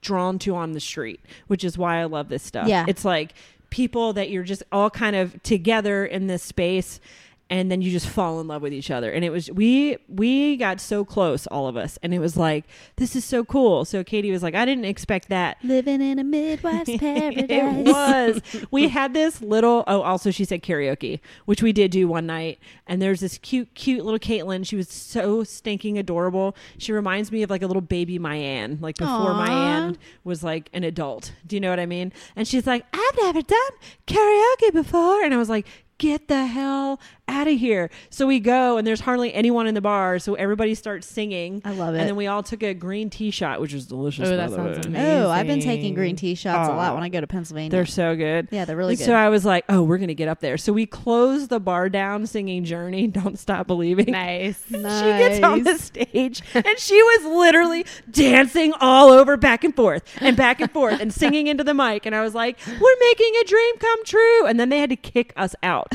[0.00, 2.84] drawn to on the street which is why i love this stuff Yeah.
[2.88, 3.34] it's like
[3.70, 7.00] people that you're just all kind of together in this space
[7.48, 10.56] and then you just fall in love with each other and it was we we
[10.56, 12.64] got so close all of us and it was like
[12.96, 16.24] this is so cool so katie was like i didn't expect that Living in a
[16.24, 17.46] midwife's paradise.
[17.48, 18.66] it was.
[18.70, 19.84] We had this little.
[19.86, 22.58] Oh, also she said karaoke, which we did do one night.
[22.86, 24.66] And there's this cute, cute little Caitlin.
[24.66, 26.56] She was so stinking adorable.
[26.78, 29.34] She reminds me of like a little baby Mayan, like before.
[29.34, 31.32] Mayan was like an adult.
[31.46, 32.12] Do you know what I mean?
[32.36, 33.70] And she's like, I've never done
[34.06, 35.66] karaoke before, and I was like.
[35.98, 37.90] Get the hell out of here.
[38.10, 40.18] So we go, and there's hardly anyone in the bar.
[40.18, 41.60] So everybody starts singing.
[41.64, 41.98] I love it.
[41.98, 44.28] And then we all took a green tea shot, which was delicious.
[44.28, 44.84] Oh, that sounds way.
[44.86, 44.96] amazing.
[45.24, 47.70] Oh, I've been taking green tea shots a lot when I go to Pennsylvania.
[47.70, 48.48] They're so good.
[48.50, 49.06] yeah, they're really And good.
[49.06, 50.56] So I was like, oh, we're going to get up there.
[50.56, 54.12] So we closed the bar down singing Journey, Don't Stop Believing.
[54.12, 54.62] Nice.
[54.76, 60.02] She gets on the stage and she was literally dancing all over back and forth
[60.20, 62.06] and back and forth and singing into the mic.
[62.06, 64.46] And I was like, we're making a dream come true.
[64.46, 65.92] And then they had to kick us out.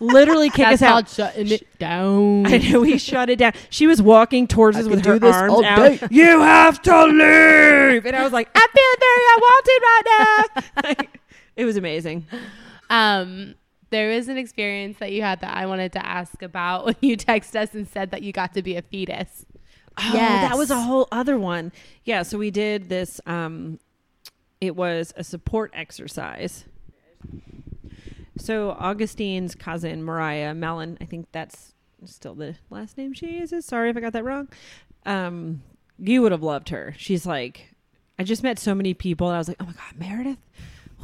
[0.00, 2.46] Literally kick Us called shutting it down.
[2.46, 3.52] I know we shut it down.
[3.70, 5.76] She was walking towards I us with do her this arms all out.
[5.78, 6.00] day.
[6.10, 8.06] You have to leave.
[8.06, 9.24] And I was like, I feel very
[10.84, 11.12] unwanted right now.
[11.56, 12.26] it was amazing.
[12.90, 13.54] Um,
[13.90, 17.16] there was an experience that you had that I wanted to ask about when you
[17.16, 19.46] texted us and said that you got to be a fetus.
[19.98, 20.48] Oh, Yes.
[20.50, 21.72] that was a whole other one.
[22.04, 23.78] Yeah, so we did this um
[24.60, 26.64] it was a support exercise.
[28.38, 33.64] So Augustine's cousin Mariah Mellon, I think that's still the last name she uses.
[33.64, 34.48] Sorry if I got that wrong.
[35.04, 35.62] Um
[35.98, 36.94] you would have loved her.
[36.98, 37.74] She's like
[38.18, 40.38] I just met so many people and I was like, "Oh my god, Meredith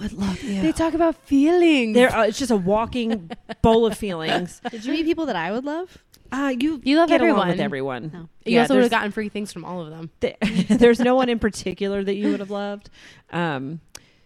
[0.00, 1.94] would love you." They talk about feelings.
[1.94, 4.60] There, uh, it's just a walking bowl of feelings.
[4.70, 5.98] Did you meet people that I would love?
[6.30, 7.48] Uh, you You love get along everyone.
[7.48, 8.10] with everyone.
[8.14, 8.18] No.
[8.46, 10.10] you Yeah, also would there's- have gotten free things from all of them.
[10.20, 10.36] th-
[10.68, 12.88] there's no one in particular that you would have loved.
[13.30, 13.80] Um,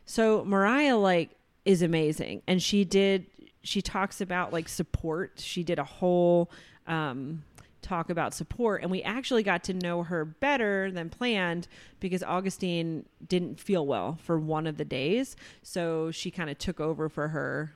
[0.05, 1.31] so Mariah like
[1.67, 3.27] is amazing, and she did.
[3.63, 5.33] She talks about like support.
[5.37, 6.51] She did a whole
[6.87, 7.43] um,
[7.83, 11.67] talk about support, and we actually got to know her better than planned
[12.01, 16.81] because Augustine didn't feel well for one of the days, so she kind of took
[16.81, 17.75] over for her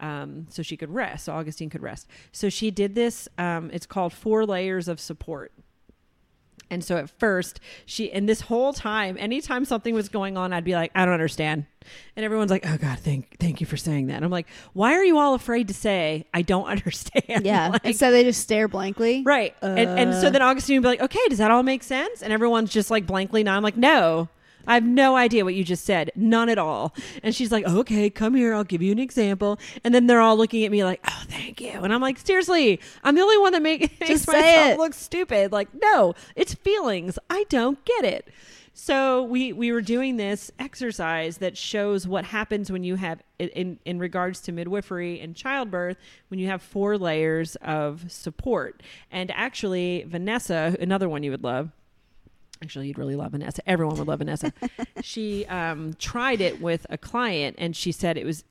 [0.00, 1.26] um, so she could rest.
[1.26, 2.08] So Augustine could rest.
[2.32, 3.28] So she did this.
[3.38, 5.52] Um, it's called Four Layers of Support.
[6.72, 10.64] And so at first, she, and this whole time, anytime something was going on, I'd
[10.64, 11.66] be like, I don't understand.
[12.16, 14.14] And everyone's like, oh God, thank, thank you for saying that.
[14.16, 17.44] And I'm like, why are you all afraid to say, I don't understand?
[17.44, 17.68] Yeah.
[17.72, 19.22] Like, Instead, they just stare blankly.
[19.24, 19.54] right.
[19.62, 20.30] and, and so Uh.
[20.30, 22.22] then Augustine would be like, okay, does that all make sense?
[22.22, 23.52] And everyone's just like blankly no.
[23.52, 24.28] I'm like, no,
[24.66, 26.10] I have no idea what you just said.
[26.14, 26.94] None at all.
[27.22, 28.54] And she's like, okay, come here.
[28.54, 29.58] I'll give you an example.
[29.84, 31.80] And then they're all looking at me like, oh, thank you.
[31.82, 34.78] And I'm like, seriously, I'm the only one that make, makes myself it.
[34.78, 35.52] look stupid.
[35.52, 37.18] Like, no, it's feelings.
[37.30, 38.28] I don't get it.
[38.74, 43.78] So we we were doing this exercise that shows what happens when you have in
[43.84, 45.98] in regards to midwifery and childbirth
[46.28, 48.82] when you have four layers of support.
[49.10, 51.70] And actually, Vanessa, another one you would love.
[52.62, 53.60] Actually, you'd really love Vanessa.
[53.68, 54.52] Everyone would love Vanessa.
[55.02, 58.44] she um, tried it with a client, and she said it was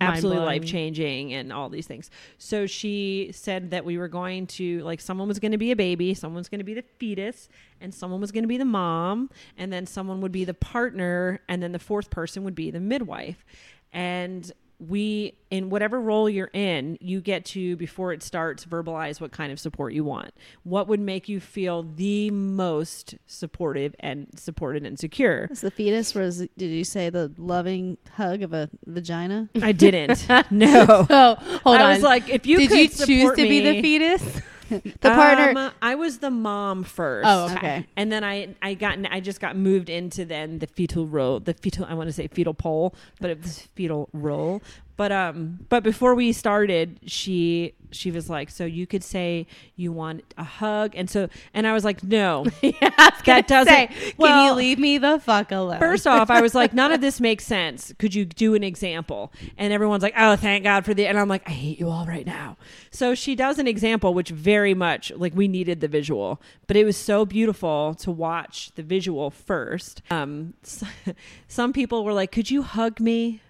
[0.00, 2.10] absolutely life changing and all these things.
[2.38, 5.76] So she said that we were going to like someone was going to be a
[5.76, 7.48] baby, someone's going to be the fetus,
[7.80, 11.40] and someone was going to be the mom, and then someone would be the partner,
[11.48, 13.44] and then the fourth person would be the midwife.
[13.92, 14.50] And
[14.88, 19.52] we in whatever role you're in, you get to before it starts verbalize what kind
[19.52, 20.32] of support you want.
[20.64, 25.48] What would make you feel the most supportive and supported and secure?
[25.50, 26.38] Is the fetus was?
[26.56, 29.48] Did you say the loving hug of a vagina?
[29.60, 30.26] I didn't.
[30.50, 31.06] no.
[31.08, 31.86] Oh, hold I on.
[31.86, 34.42] I was like, if you Did could you choose to be the fetus?
[34.80, 35.58] The partner.
[35.58, 37.26] Um, I was the mom first.
[37.28, 37.56] Oh, okay.
[37.56, 37.86] okay.
[37.96, 41.54] And then I I got I just got moved into then the fetal role, the
[41.54, 44.62] fetal I want to say fetal pole, but it was fetal role.
[45.02, 49.90] But um but before we started, she she was like, "So you could say you
[49.90, 53.88] want a hug." And so and I was like, "No." yeah, was That doesn't- say,
[53.88, 55.80] Can well, you leave me the fuck alone?
[55.80, 57.92] First off, I was like, none of this makes sense.
[57.98, 59.32] Could you do an example?
[59.58, 61.08] And everyone's like, oh, thank God for the.
[61.08, 62.56] And I'm like, I hate you all right now.
[62.92, 66.84] So she does an example, which very much like we needed the visual, but it
[66.84, 70.00] was so beautiful to watch the visual first.
[70.12, 70.54] Um,
[71.48, 73.40] some people were like, could you hug me?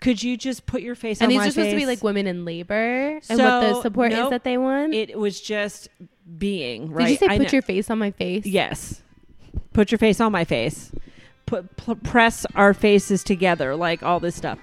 [0.00, 1.34] Could you just put your face on my face?
[1.34, 3.74] and on these my are supposed to be like women in labor and what the
[3.74, 4.94] So, support is that they want.
[4.94, 5.88] It was just
[6.38, 7.04] being right.
[7.06, 8.46] Did you say I put know- your face on my face?
[8.46, 9.02] Yes.
[9.72, 10.92] Put your face on my face.
[11.46, 14.58] Put pl- press our faces together, like all this stuff.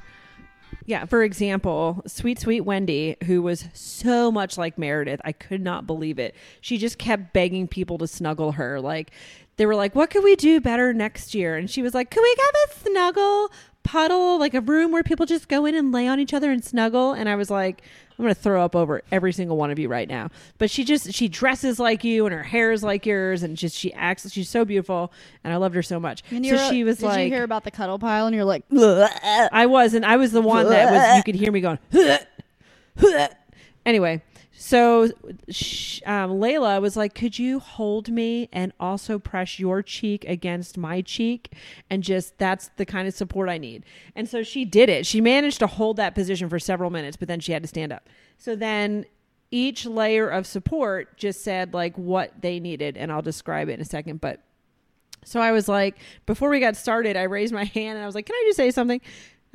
[0.88, 5.88] Yeah, for example, sweet sweet Wendy, who was so much like Meredith, I could not
[5.88, 6.36] believe it.
[6.62, 8.80] She just kept begging people to snuggle her.
[8.80, 9.10] Like
[9.58, 12.22] they were like, "What could we do better next year?" And she was like, Can
[12.22, 13.52] we have a snuggle
[13.86, 16.64] puddle, like a room where people just go in and lay on each other and
[16.64, 17.82] snuggle?" And I was like,
[18.18, 20.30] I'm gonna throw up over every single one of you right now.
[20.58, 23.78] But she just she dresses like you and her hair is like yours and just
[23.78, 25.12] she acts she's so beautiful
[25.44, 26.24] and I loved her so much.
[26.32, 28.26] And so you're- she was did like you hear about the cuddle pile?
[28.26, 31.52] And you're like, I was and I was the one that was you could hear
[31.52, 31.80] me going
[33.86, 34.22] anyway.
[34.66, 40.76] So um, Layla was like, "Could you hold me and also press your cheek against
[40.76, 41.54] my cheek,
[41.88, 45.06] and just that's the kind of support I need." And so she did it.
[45.06, 47.94] She managed to hold that position for several minutes, but then she had to stand
[47.94, 48.10] up.
[48.40, 49.06] So then
[49.52, 53.82] each layer of support just said like what they needed, and I'll describe it in
[53.82, 54.20] a second.
[54.20, 54.42] But
[55.24, 58.16] so I was like, before we got started, I raised my hand and I was
[58.16, 59.00] like, "Can I just say something?"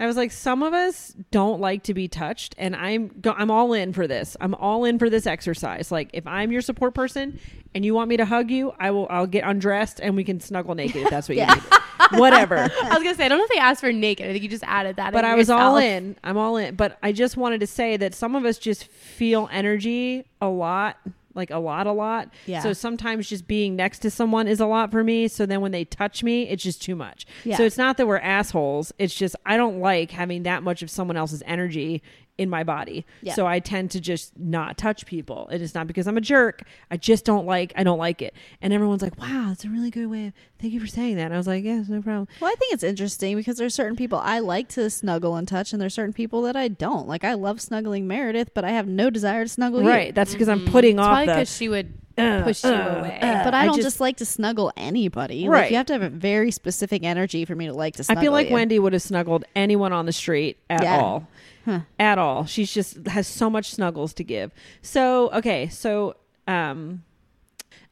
[0.00, 3.50] I was like, "Some of us don't like to be touched, and I'm go- I'm
[3.50, 4.36] all in for this.
[4.40, 5.92] I'm all in for this exercise.
[5.92, 7.38] Like, if I'm your support person
[7.74, 9.06] and you want me to hug you, I will.
[9.10, 11.54] I'll get undressed and we can snuggle naked if that's what Yeah.
[11.54, 12.18] you need.
[12.20, 14.26] Whatever." I was gonna say I don't know if they asked for naked.
[14.26, 15.12] I think you just added that.
[15.12, 16.16] but I was all in.
[16.24, 16.74] I'm all in.
[16.76, 20.96] But I just wanted to say that some of us just feel energy a lot,
[21.34, 22.28] like a lot, a lot.
[22.46, 22.60] Yeah.
[22.62, 25.28] So sometimes just being next to someone is a lot for me.
[25.28, 27.26] So then when they touch me, it's just too much.
[27.44, 27.56] Yeah.
[27.56, 28.92] So it's not that we're assholes.
[28.98, 32.02] It's just I don't like having that much of someone else's energy
[32.40, 33.04] in my body.
[33.22, 33.34] Yeah.
[33.34, 35.46] So I tend to just not touch people.
[35.52, 36.62] It is not because I'm a jerk.
[36.90, 38.34] I just don't like I don't like it.
[38.62, 40.28] And everyone's like, "Wow, that's a really good way.
[40.28, 42.54] Of, thank you for saying that." And I was like, "Yes, no problem." Well, I
[42.54, 45.94] think it's interesting because there's certain people I like to snuggle and touch, and there's
[45.94, 47.06] certain people that I don't.
[47.06, 49.88] Like I love snuggling Meredith, but I have no desire to snuggle you.
[49.88, 50.06] Right.
[50.08, 50.12] you.
[50.14, 52.96] That's because I'm putting It's off probably the because she would uh, push you uh,
[53.00, 53.18] away.
[53.20, 55.46] uh, But I I don't just- just, like to snuggle anybody.
[55.48, 55.62] Right.
[55.62, 58.20] Like you have to have a very specific energy for me to like to snuggle.
[58.20, 58.54] I feel like you.
[58.54, 60.98] Wendy would have snuggled anyone on the street at Yeah.
[60.98, 61.26] all.
[61.70, 61.80] Huh.
[61.98, 62.46] At all.
[62.46, 64.52] She's just has so much snuggles to give.
[64.82, 66.16] So, okay, so
[66.48, 67.04] um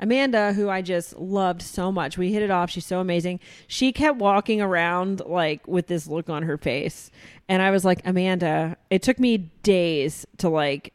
[0.01, 2.71] Amanda, who I just loved so much, we hit it off.
[2.71, 3.41] She's so amazing.
[3.67, 7.11] She kept walking around like with this look on her face.
[7.49, 10.93] And I was like, Amanda, it took me days to like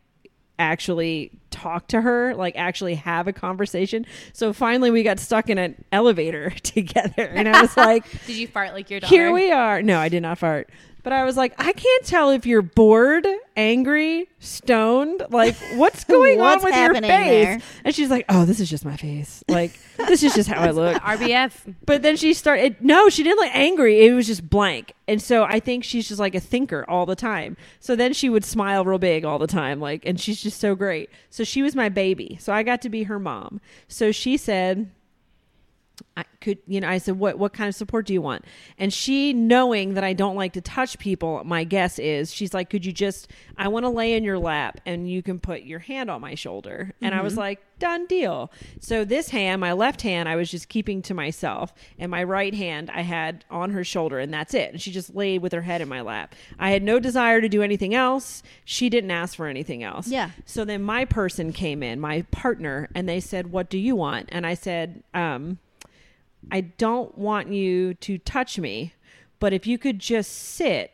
[0.57, 4.05] actually talk to her, like actually have a conversation.
[4.31, 7.23] So finally we got stuck in an elevator together.
[7.23, 9.13] And I was like, Did you fart like your daughter?
[9.13, 9.81] here we are.
[9.81, 10.69] No, I did not fart.
[11.03, 15.23] But I was like, I can't tell if you're bored, angry, stoned.
[15.29, 17.01] Like, what's going on with your face?
[17.01, 17.59] there?
[17.83, 19.43] And she's like, Oh, this is just my face.
[19.49, 20.95] Like, this is just how I look.
[21.03, 21.75] RBF.
[21.85, 22.77] But then she started.
[22.79, 24.05] No, she didn't look angry.
[24.05, 24.93] It was just blank.
[25.07, 27.57] And so I think she's just like a thinker all the time.
[27.81, 30.75] So then she would smile real big all the time, like, and she's just so
[30.75, 31.09] great.
[31.29, 32.37] So she was my baby.
[32.39, 33.59] So I got to be her mom.
[33.89, 34.89] So she said,
[36.17, 38.45] I could you know I said what what kind of support do you want?
[38.77, 42.69] And she knowing that I don't like to touch people, my guess is she's like
[42.69, 45.79] could you just I want to lay in your lap and you can put your
[45.79, 46.93] hand on my shoulder.
[47.01, 48.51] And I was like done deal.
[48.79, 52.53] So this hand, my left hand I was just keeping to myself and my right
[52.53, 54.71] hand I had on her shoulder and that's it.
[54.71, 56.35] And she just laid with her head in my lap.
[56.59, 58.43] I had no desire to do anything else.
[58.65, 60.07] She didn't ask for anything else.
[60.07, 60.31] Yeah.
[60.45, 64.29] So then my person came in, my partner, and they said, "What do you want?"
[64.31, 65.59] And I said, um,
[66.51, 68.93] "I don't want you to touch me,
[69.39, 70.91] but if you could just sit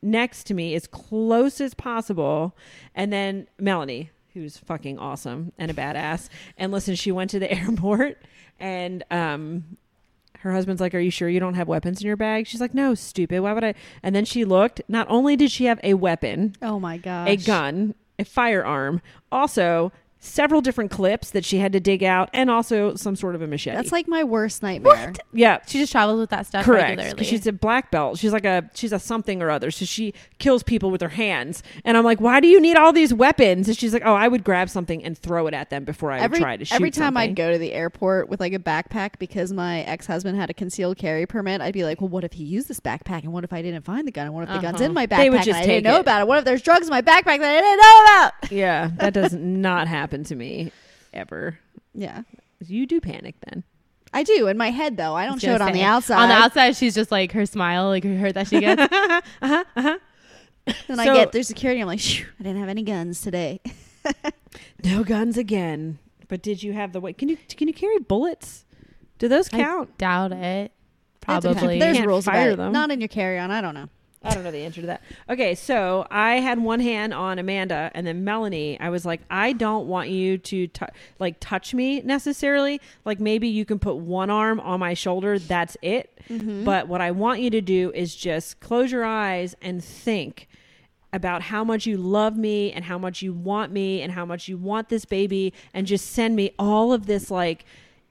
[0.00, 2.56] next to me as close as possible."
[2.94, 7.52] And then Melanie, who's fucking awesome and a badass, and listen, she went to the
[7.58, 8.22] airport
[8.60, 9.76] and um
[10.40, 12.46] her husband's like, Are you sure you don't have weapons in your bag?
[12.46, 13.40] She's like, No, stupid.
[13.40, 13.74] Why would I?
[14.02, 14.80] And then she looked.
[14.88, 19.00] Not only did she have a weapon, Oh my God, a gun, a firearm,
[19.32, 23.42] also several different clips that she had to dig out, and also some sort of
[23.42, 23.76] a machete.
[23.76, 25.12] That's like my worst nightmare.
[25.32, 26.88] yeah, She just travels with that stuff correct.
[26.98, 27.16] regularly.
[27.16, 28.18] 'Cause She's a black belt.
[28.18, 29.70] She's like a she's a something or other.
[29.70, 31.62] So she kills people with her hands.
[31.84, 33.68] And I'm like, why do you need all these weapons?
[33.68, 36.18] And she's like, oh, I would grab something and throw it at them before I
[36.20, 36.74] every would try to shoot.
[36.74, 37.30] every time something.
[37.30, 40.54] I'd go to the airport with like a backpack because my ex husband had a
[40.54, 43.22] concealed carry permit, I'd be like, well, what if he used this backpack?
[43.22, 44.26] And what if I didn't find the gun?
[44.26, 44.84] And what if the gun's Uh-huh.
[44.84, 45.16] in my backpack?
[45.18, 46.00] They would and just I take didn't know it.
[46.00, 46.28] about it.
[46.28, 48.52] What if there's drugs in my backpack that I didn't know about?
[48.52, 50.72] yeah, that does not happen to me
[51.12, 51.58] ever.
[51.94, 52.22] Yeah,
[52.64, 53.64] You do panic then.
[54.12, 55.14] I do in my head though.
[55.14, 56.22] I don't show it on the outside.
[56.22, 58.80] On the outside, she's just like her smile, like her hurt that she gets.
[58.92, 59.98] Uh-huh, uh-huh.
[60.86, 61.80] Then I get through security.
[61.80, 63.60] I'm like, Phew, I didn't have any guns today.
[64.84, 65.98] No guns again.
[66.28, 67.12] But did you have the way?
[67.12, 68.64] Can you can you carry bullets?
[69.18, 69.90] Do those count?
[69.90, 70.72] I doubt it.
[71.20, 71.78] Probably.
[71.78, 72.56] There's Can't rules fire about it.
[72.56, 72.72] them.
[72.72, 73.50] Not in your carry on.
[73.50, 73.88] I don't know.
[74.22, 75.02] I don't know the answer to that.
[75.28, 78.78] Okay, so I had one hand on Amanda, and then Melanie.
[78.80, 80.86] I was like, I don't want you to tou
[81.20, 82.80] like touch me necessarily.
[83.04, 85.38] Like maybe you can put one arm on my shoulder.
[85.38, 86.18] That's it.
[86.28, 86.64] Mm-hmm.
[86.64, 90.48] But what I want you to do is just close your eyes and think
[91.12, 94.48] about how much you love me and how much you want me and how much
[94.48, 97.64] you want this baby and just send me all of this like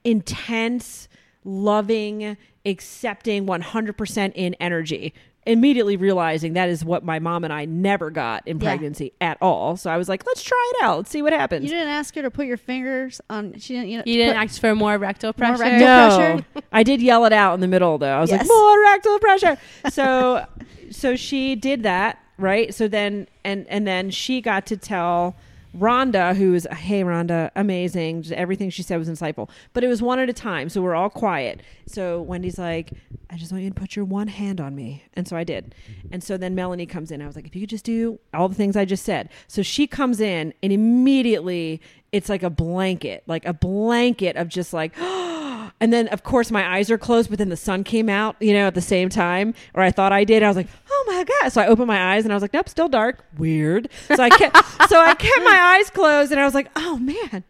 [0.04, 1.06] intense
[1.44, 5.14] loving accepting 100% in energy
[5.48, 8.64] immediately realizing that is what my mom and I never got in Yeah.
[8.68, 11.64] pregnancy at all so I was like let's try it out let's see what happens
[11.64, 13.58] You didn't ask her to put your fingers on.
[13.58, 13.88] She didn't.
[13.88, 15.62] You, know, You didn't ask for more rectal More pressure.
[15.64, 16.66] rectal- no, pressure?
[16.72, 18.16] I did yell it out in the middle though.
[18.16, 19.56] I was like, more rectal pressure.
[19.90, 20.46] So,
[20.90, 22.74] so she did that, right?
[22.74, 25.34] So then, and and then she got to tell
[25.78, 28.22] Rhonda, who's hey Rhonda, amazing.
[28.22, 30.94] Just everything she said was insightful, but it was one at a time, so we're
[30.94, 31.60] all quiet.
[31.86, 32.92] So Wendy's like,
[33.30, 35.74] I just want you to put your one hand on me, and so I did.
[36.10, 37.22] And so then Melanie comes in.
[37.22, 39.28] I was like, if you could just do all the things I just said.
[39.46, 41.80] So she comes in, and immediately
[42.12, 44.92] it's like a blanket, like a blanket of just like.
[45.50, 48.36] Oh, And then, of course, my eyes are closed, but then the sun came out,
[48.40, 50.42] you know, at the same time, or I thought I did.
[50.42, 51.52] I was like, oh my God.
[51.52, 53.24] So I opened my eyes and I was like, nope, still dark.
[53.36, 53.88] Weird.
[54.08, 54.56] So I kept,
[54.88, 57.44] so I kept my eyes closed and I was like, oh man,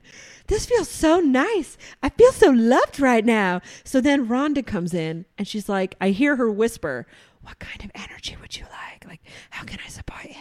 [0.48, 1.78] this feels so nice.
[2.02, 3.60] I feel so loved right now.
[3.84, 7.06] So then Rhonda comes in and she's like, I hear her whisper,
[7.48, 9.06] what kind of energy would you like?
[9.06, 10.34] Like, how can I support you?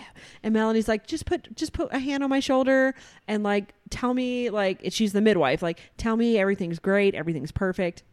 [0.43, 2.93] And Melanie's like, just put, just put a hand on my shoulder
[3.29, 8.03] and like, tell me, like, she's the midwife, like, tell me everything's great, everything's perfect.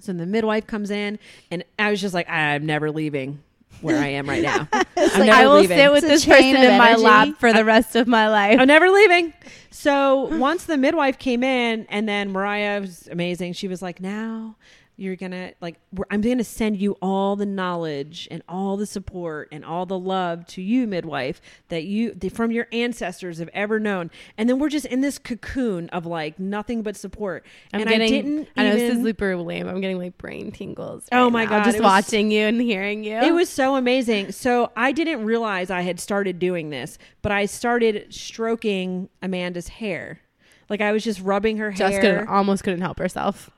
[0.00, 1.18] So the midwife comes in,
[1.50, 3.42] and I was just like, I'm never leaving
[3.82, 4.68] where I am right now.
[4.72, 5.76] I'm like, never I will leaving.
[5.76, 8.28] sit with It's this person chain of in my lap for the rest of my
[8.28, 8.58] life.
[8.58, 9.32] I'm never leaving.
[9.70, 13.54] So once the midwife came in, and then Mariah was amazing.
[13.54, 14.54] She was like, "Now
[14.96, 19.48] you're gonna like, we're, I'm gonna send you all the knowledge and all the support
[19.50, 23.80] and all the love to you, midwife, that you that from your ancestors have ever
[23.80, 27.44] known." And then we're just in this cocoon of like nothing but support.
[27.72, 28.06] I'm and getting.
[28.06, 28.48] I didn't.
[28.56, 29.68] I know this is super lame.
[29.68, 31.08] I'm getting like brain tingles.
[31.10, 33.18] Oh my now, God, Just was- watching you and hearing you.
[33.18, 34.32] It was so amazing.
[34.32, 40.20] So I didn't realize I had started doing this, but I started stroking Amanda's hair.
[40.68, 41.88] Like I was just rubbing her hair.
[41.88, 43.50] just couldn't, almost couldn't help herself.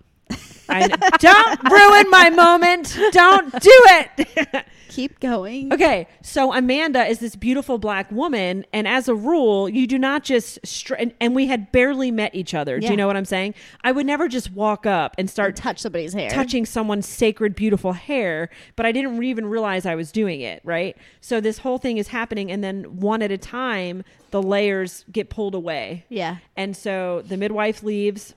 [0.68, 2.98] I, don't ruin my moment.
[3.12, 4.66] Don't do it.
[4.88, 5.74] Keep going.
[5.74, 10.24] okay, so Amanda is this beautiful black woman, and as a rule, you do not
[10.24, 10.58] just.
[10.64, 12.80] Str- and, and we had barely met each other.
[12.80, 13.54] Do you know what I'm saying?
[13.84, 16.30] I would never just walk up and start touch somebody's hair.
[16.30, 20.96] touching someone's sacred, beautiful hair, but I didn't even realize I was doing it, right?
[21.20, 25.28] So this whole thing is happening, and then one at a time, the layers get
[25.28, 26.06] pulled away.
[26.08, 26.38] Yeah.
[26.56, 28.34] And so the midwife leaves,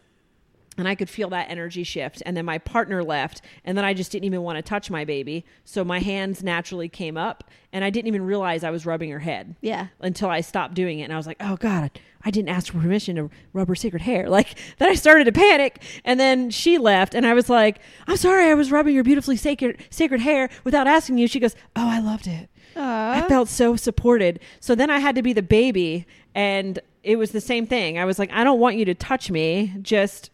[0.80, 2.24] and I could feel that energy shift.
[2.26, 5.06] And then my partner left, and then I just didn't even want to touch my
[5.06, 5.46] baby.
[5.66, 9.20] So my hands naturally came up, and I didn't even realize I was rubbing her
[9.20, 9.88] head Yeah.
[10.00, 11.04] until I stopped doing it.
[11.04, 11.92] And I was like, oh God,
[12.24, 14.28] I didn't ask for permission to rub her sacred hair.
[14.40, 15.82] Like, then I started to panic.
[16.06, 19.36] And then she left, and I was like, I'm sorry, I was rubbing your beautifully
[19.38, 21.28] sacred, sacred hair without asking you.
[21.28, 22.50] She goes, oh, I loved it.
[22.76, 24.40] I felt so supported.
[24.62, 27.98] So then I had to be the baby, and it was the same thing.
[28.00, 29.74] I was like, I don't want you to touch me.
[29.82, 30.30] Just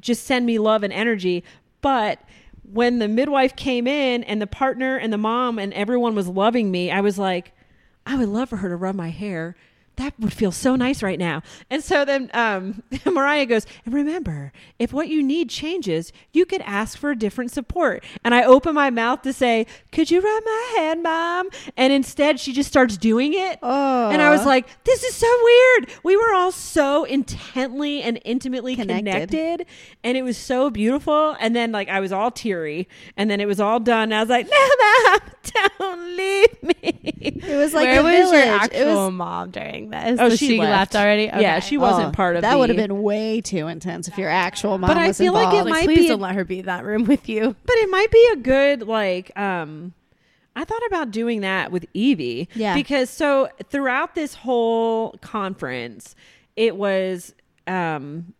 [0.00, 1.44] just send me love and energy.
[1.80, 2.20] But
[2.62, 6.70] when the midwife came in and the partner and the mom and everyone was loving
[6.70, 7.52] me, I was like,
[8.04, 9.56] I would love for her to rub my hair.
[9.96, 11.42] That would feel so nice right now.
[11.70, 16.60] And so then um, Mariah goes, and remember, if what you need changes, you could
[16.62, 18.04] ask for a different support.
[18.22, 21.48] And I open my mouth to say, Could you rub my hand, mom?
[21.78, 23.58] And instead, she just starts doing it.
[23.62, 24.10] Oh.
[24.10, 25.90] And I was like, this is so weird.
[26.02, 29.30] We were all so intently and intimately Connected.
[29.30, 29.66] connected.
[30.04, 31.36] And it was so beautiful.
[31.40, 32.86] And then, like, I was all teary.
[33.16, 34.12] And then it was all done.
[34.12, 35.20] I was like, no, mom,
[35.78, 36.74] don't leave me.
[37.18, 38.44] It was like Where a was village.
[38.46, 40.18] your actual it was, mom during this?
[40.20, 40.94] Oh, Was she left.
[40.94, 40.96] left.
[40.96, 41.24] already.
[41.24, 44.16] Yeah, she wasn't Oh, part of that the- would have been way too intense if
[44.18, 45.70] your actual mom But I was feel like it involved.
[45.70, 47.54] Like, might please be- don't let her be in that room with you.
[47.64, 49.92] But it might be a good, like, um,
[50.54, 52.48] I thought about doing that with Evie.
[52.54, 52.74] Yeah.
[52.74, 56.14] Because so throughout this whole conference,
[56.56, 57.34] it was
[57.66, 58.32] um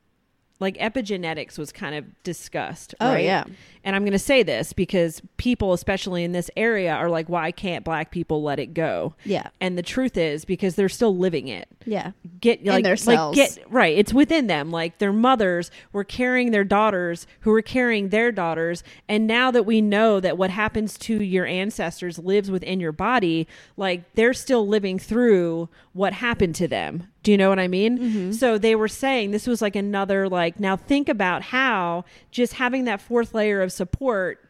[0.59, 2.95] like epigenetics was kind of discussed.
[3.01, 3.25] Oh, right?
[3.25, 3.45] yeah.
[3.85, 7.53] And I'm going to say this because people, especially in this area, are like, why
[7.53, 9.15] can't black people let it go?
[9.25, 9.49] Yeah.
[9.61, 12.13] And the truth is because they're still living it Yeah.
[12.41, 16.65] get like, their like get right it's within them like their mothers were carrying their
[16.65, 21.23] daughters who were carrying their daughters and now that we know that what happens to
[21.23, 23.47] your ancestors lives within your body
[23.77, 27.99] like they're still living through what happened to them do you know what i mean
[27.99, 28.33] Mm-hmm.
[28.33, 32.85] so they were saying this was like another like now think about how just having
[32.85, 34.49] that fourth layer of support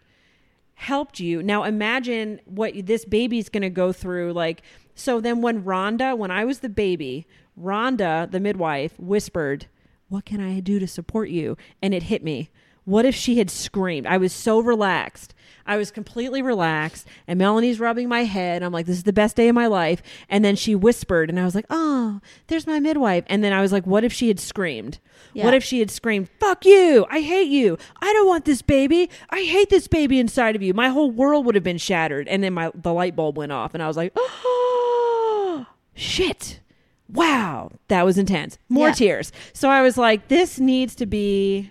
[0.75, 1.43] helped you.
[1.43, 4.35] Now imagine what this baby's going to go through.
[4.35, 4.61] Like,
[4.95, 7.27] so then when Rhonda, when I was the baby,
[7.59, 9.69] Rhonda, the midwife, whispered,
[10.11, 11.57] What can I do to support you?
[11.81, 12.51] And it hit me.
[12.85, 14.07] What if she had screamed?
[14.07, 15.35] I was so relaxed.
[15.67, 18.63] I was completely relaxed, and Melanie's rubbing my head.
[18.63, 20.03] I'm like, this is the best day of my life.
[20.29, 23.25] And then she whispered, and I was like, oh, there's my midwife.
[23.29, 24.99] And then I was like, what if she had screamed?
[25.33, 25.45] Yeah.
[25.45, 29.11] What if she had screamed, fuck you, I hate you, I don't want this baby,
[29.29, 30.73] I hate this baby inside of you.
[30.73, 32.27] My whole world would have been shattered.
[32.29, 36.61] And then my the light bulb went off, and I was like, oh, shit.
[37.13, 38.59] Wow, that was intense.
[38.69, 38.95] More Yeah.
[38.95, 39.33] tears.
[39.53, 41.71] So I was like, this needs to be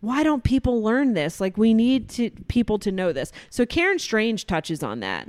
[0.00, 1.40] why don't people learn this?
[1.40, 3.32] Like we need to people to know this.
[3.50, 5.28] So Karen Strange touches on that.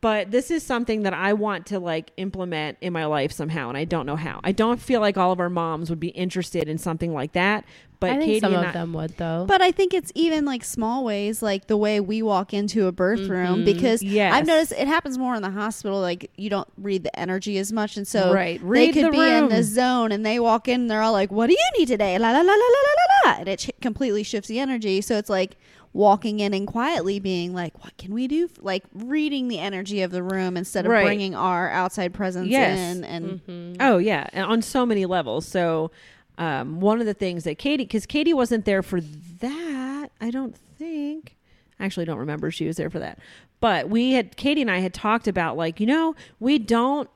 [0.00, 3.76] But this is something that I want to like implement in my life somehow and
[3.76, 4.40] I don't know how.
[4.44, 7.64] I don't feel like all of our moms would be interested in something like that.
[8.00, 9.44] But I think Katie some and of I, them would though.
[9.48, 12.92] But I think it's even like small ways, like the way we walk into a
[12.92, 13.32] birth mm-hmm.
[13.32, 14.32] room, because Yes.
[14.34, 16.00] I've noticed it happens more in the hospital.
[16.00, 18.60] Like you don't read the energy as much, and so Right.
[18.64, 21.32] they could the be in the zone, and they walk in, and they're all like,
[21.32, 23.07] "What do you need today?" La la la la la la
[23.38, 25.00] and it ch- completely shifts the energy.
[25.00, 25.56] So it's like
[25.92, 30.02] walking in and quietly being like, "What can we do?" f-" Like reading the energy
[30.02, 31.04] of the room instead of Right.
[31.04, 32.96] bringing our outside presence Yes.
[32.96, 33.76] in, and Mhm.
[33.80, 35.46] Oh yeah, and on so many levels.
[35.46, 35.90] So
[36.36, 39.00] um, one of the things that Katie, because Katie wasn't there for
[39.40, 41.34] that, I don't think.
[41.80, 43.18] I actually don't remember she was there for that.
[43.60, 47.08] But we had Katie and I had talked about like you know we don't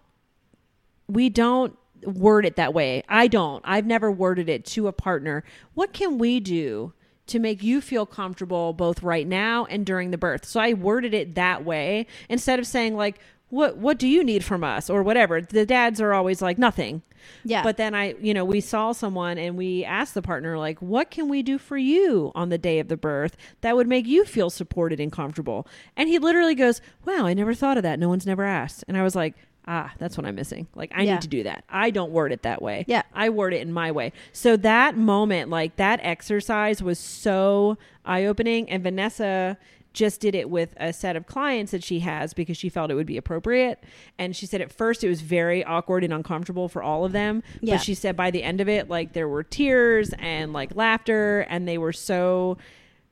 [1.09, 3.03] we don't word it that way.
[3.09, 3.63] I don't.
[3.67, 5.45] I've never worded it to a partner.
[5.75, 6.93] What can we do
[7.29, 10.45] to make you feel comfortable both right now and during the birth?
[10.45, 14.43] So I worded it that way instead of saying like what what do you need
[14.43, 15.41] from us or whatever.
[15.41, 17.03] The dads are always like nothing.
[17.45, 20.81] yeah, But then I, you know, we saw someone and we asked the partner, like,
[20.81, 24.07] what can we do for you on the day of the birth that would make
[24.07, 25.67] you feel supported and comfortable?
[25.97, 27.99] And he literally goes, wow, I never thought of that.
[27.99, 28.85] No one's never asked.
[28.89, 29.35] And I was like,
[29.67, 30.67] ah, that's what I'm missing.
[30.75, 31.13] Like, I Yeah.
[31.15, 31.65] need to do that.
[31.69, 32.85] I don't word it that way.
[32.89, 33.03] Yeah.
[33.15, 34.13] I word it in my way.
[34.33, 38.69] So that moment, like that exercise was so eye opening.
[38.69, 39.57] And Vanessa
[39.93, 42.95] just did it with a set of clients that she has because she felt it
[42.95, 43.85] would be appropriate.
[44.19, 47.43] And she said at first it was very awkward and uncomfortable for all of them.
[47.61, 47.75] Yeah.
[47.75, 51.47] But she said by the end of it, like there were tears and like laughter,
[51.51, 52.57] and they were so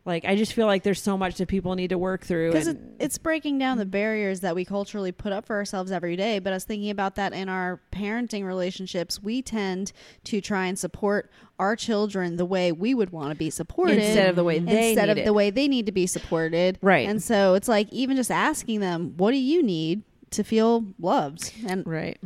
[0.04, 2.52] like I just feel like there's so much that people need to work through.
[2.52, 6.16] because it, it's breaking down the barriers that we culturally put up for ourselves every
[6.16, 6.38] day.
[6.38, 9.22] But I was thinking about that in our parenting relationships.
[9.22, 9.92] We tend
[10.24, 14.30] to try and support our children the way we would want to be supported Instead
[14.30, 15.24] of the way they instead need of it.
[15.26, 16.78] the way they need to be supported.
[16.80, 17.06] Right.
[17.08, 21.52] And so it's like even just asking them, "What do you need to feel loved?"
[21.66, 22.18] And right.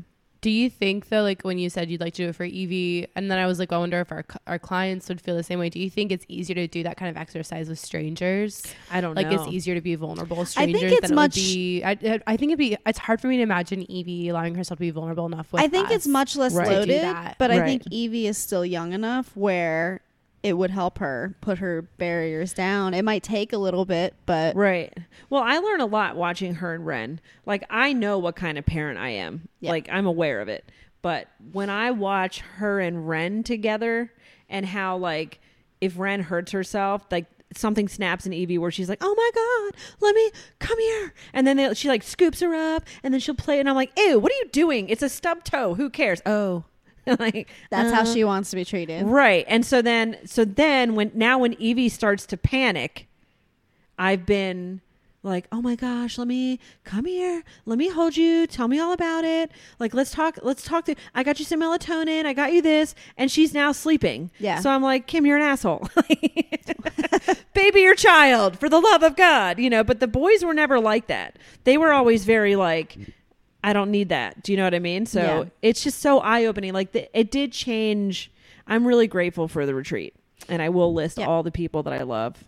[0.44, 3.06] Do you think though, like when you said you'd like to do it for Evie,
[3.16, 5.58] and then I was like, I wonder if our our clients would feel the same
[5.58, 5.70] way.
[5.70, 8.62] Do you think it's easier to do that kind of exercise with strangers?
[8.90, 9.42] I don't Like know.
[9.42, 11.82] it's easier to be vulnerable with I think it's than much- it would be.
[11.82, 12.76] I, I- I think it'd be.
[12.84, 15.62] It's hard for me to imagine Evie allowing herself to be vulnerable enough with.
[15.62, 16.68] I think it's much less Right.
[16.68, 17.36] Loaded, that.
[17.38, 20.02] but I think Evie is still young enough where
[20.44, 22.92] it would help her put her barriers down.
[22.92, 24.92] It might take a little bit, but Right.
[25.30, 27.20] Well, I learn a lot watching her and Ren.
[27.46, 29.48] Like I know what kind of parent I am.
[29.60, 29.70] Yeah.
[29.70, 30.70] Like I'm aware of it.
[31.00, 34.12] But when I watch her and Ren together
[34.50, 35.40] and how like
[35.80, 37.24] if Ren hurts herself, like
[37.56, 41.46] something snaps in Evie where she's like, "Oh my god, let me come here," and
[41.46, 44.18] then they, she like scoops her up, and then she'll play, and I'm like, "Ew,
[44.18, 44.88] what are you doing?
[44.88, 45.74] It's a stub toe.
[45.74, 46.64] Who cares?" Oh,
[47.18, 49.04] like that's how uh, she wants to be treated.
[49.04, 49.44] Right.
[49.48, 53.06] And so then so then when now when Evie starts to panic,
[53.98, 54.80] I've been
[55.22, 57.42] like, "Oh my gosh, let me come here.
[57.66, 58.46] Let me hold you.
[58.46, 59.50] Tell me all about it.
[59.78, 62.26] Like let's talk let's talk to I got you some melatonin.
[62.26, 64.30] I got you this." And she's now sleeping.
[64.38, 64.60] Yeah.
[64.60, 65.88] So I'm like, "Kim, you're an asshole."
[67.54, 70.80] Baby your child for the love of God, you know, but the boys were never
[70.80, 71.38] like that.
[71.64, 72.96] They were always very like
[73.64, 74.42] I don't need that.
[74.42, 75.06] Do you know what I mean?
[75.06, 75.44] So Yeah.
[75.62, 76.72] it's just so eye opening.
[76.74, 78.30] Like the, it did change.
[78.66, 80.14] I'm really grateful for the retreat,
[80.48, 81.26] and I will list Yeah.
[81.26, 82.44] all the people that I love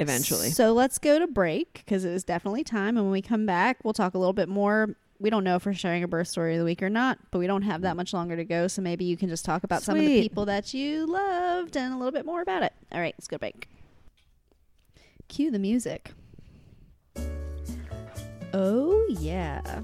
[0.00, 0.50] eventually.
[0.50, 2.96] So let's go to break because it is definitely time.
[2.96, 4.96] And when we come back, we'll talk a little bit more.
[5.20, 7.38] We don't know if we're sharing a birth story of the week or not, but
[7.38, 8.66] we don't have that much longer to go.
[8.68, 11.92] So maybe you can just talk about some of the people that you loved and
[11.92, 12.72] a little bit more about it.
[12.90, 13.68] All right, let's go to break.
[15.28, 16.12] Cue the music.
[18.52, 19.80] Oh, yeah.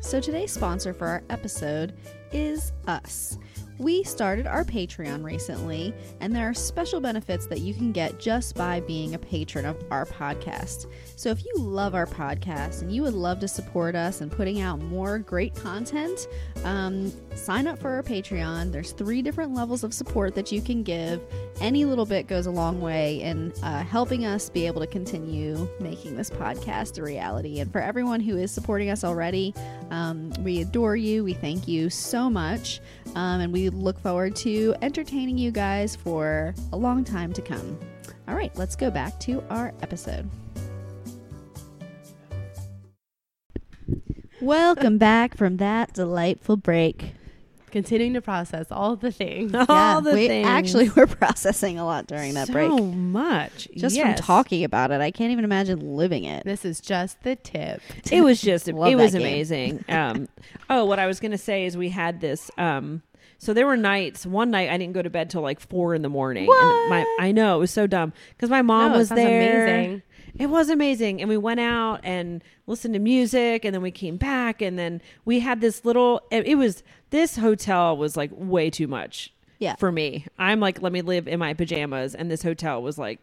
[0.00, 1.92] So today's sponsor for our episode
[2.32, 3.38] is us.
[3.80, 8.54] We started our Patreon recently, and there are special benefits that you can get just
[8.54, 10.84] by being a patron of our podcast.
[11.16, 14.60] So, if you love our podcast and you would love to support us and putting
[14.60, 16.28] out more great content,
[16.62, 18.70] um, sign up for our Patreon.
[18.70, 21.22] There's three different levels of support that you can give.
[21.62, 25.66] Any little bit goes a long way in uh, helping us be able to continue
[25.80, 27.60] making this podcast a reality.
[27.60, 29.54] And for everyone who is supporting us already,
[29.90, 31.24] um, we adore you.
[31.24, 32.80] We thank you so much.
[33.14, 37.78] Um, and we look forward to entertaining you guys for a long time to come.
[38.28, 40.28] All right, let's go back to our episode.
[44.40, 47.14] Welcome back from that delightful break.
[47.70, 49.54] Continuing to process all the things.
[49.54, 50.46] all yeah, the we things.
[50.46, 52.68] actually were processing a lot during that so break.
[52.70, 53.68] So much.
[53.76, 54.18] Just Yes.
[54.18, 56.44] from talking about it, I can't even imagine living it.
[56.44, 57.80] This is just the tip.
[58.12, 59.20] It was just it was game.
[59.22, 59.84] amazing.
[59.88, 60.28] Um,
[60.68, 62.50] oh, what I was gonna say is we had this.
[62.58, 63.02] Um,
[63.38, 64.26] so there were nights.
[64.26, 66.46] One night I didn't go to bed till like four in the morning.
[66.50, 69.66] And my I know it was so dumb because my mom No, was there.
[69.66, 70.02] amazing.
[70.38, 71.20] It was amazing.
[71.20, 75.00] And we went out and listened to music and then we came back and then
[75.24, 79.74] we had this little it, it was this hotel was like way too much Yeah.
[79.76, 80.26] for me.
[80.38, 83.20] I'm like let me live in my pajamas and this hotel was like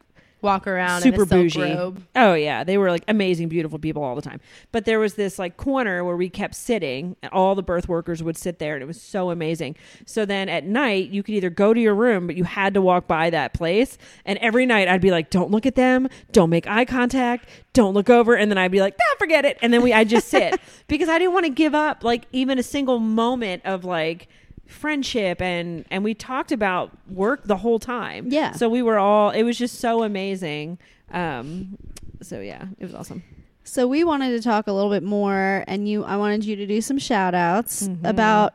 [0.47, 1.61] Walk around super in a silk bougie.
[1.75, 2.03] robe.
[2.15, 4.39] Oh yeah, they were like amazing, beautiful people all the time.
[4.71, 7.15] But there was this like corner where we kept sitting.
[7.21, 9.75] And all the birth workers would sit there, and it was so amazing.
[10.05, 12.81] So then at night, you could either go to your room, but you had to
[12.81, 13.97] walk by that place.
[14.25, 16.07] And every night, I'd be like, "Don't look at them.
[16.31, 17.49] Don't make eye contact.
[17.73, 20.05] Don't look over." And then I'd be like, "Ah, forget it." And then we, I
[20.05, 23.83] just sit because I didn't want to give up like even a single moment of
[23.83, 24.29] like
[24.68, 28.51] friendship and and we talked about work the whole time Yeah.
[28.51, 30.78] so we were all it was just so amazing
[31.11, 31.78] um
[32.22, 33.24] so yeah it was awesome
[33.63, 36.65] So we wanted to talk a little bit more and you I wanted you to
[36.68, 38.03] do some shout outs Mhm.
[38.07, 38.53] about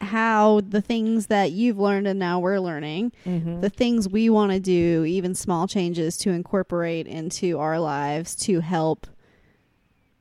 [0.00, 3.60] how the things that you've learned and now we're learning, Mm-hmm.
[3.62, 8.60] the things we want to do, even small changes to incorporate into our lives to
[8.60, 9.06] help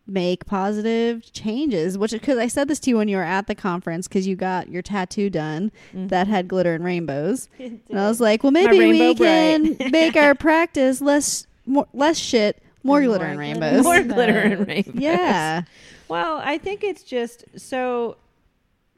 [0.06, 3.56] make positive changes which because i said this to you when you were at the
[3.56, 6.08] conference because you got your tattoo done mm-hmm.
[6.08, 7.48] that had glitter and rainbows.
[7.60, 12.18] And i was like well maybe we rainbow can make our practice less more, less
[12.18, 13.76] shit more And glitter more and glitter.
[13.76, 13.84] rainbows.
[13.84, 15.62] More glitter and rainbows yeah.
[16.10, 18.18] Well i think it's just so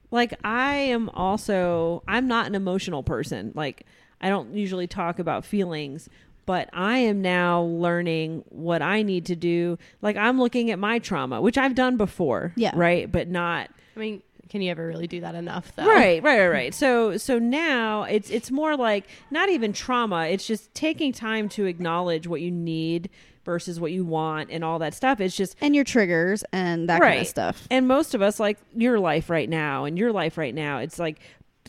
[0.10, 3.52] like i am also i'm not an emotional person.
[3.54, 3.86] Like
[4.22, 6.10] i don't usually talk about feelings
[6.46, 11.00] but i am now learning what i need to do like i'm looking at my
[11.00, 12.72] trauma which i've done before Yeah.
[12.76, 15.86] right but not I mean, can you ever really do that enough though?
[15.88, 16.74] Right, right, right, right.
[16.74, 21.66] So so now it's it's more like not even trauma, it's just taking time to
[21.66, 23.10] acknowledge what you need
[23.46, 25.22] versus what you want and all that stuff.
[25.22, 28.58] It's just and your triggers and that kind of stuff and most of us like
[28.76, 31.20] your life right now and your life right now, it's like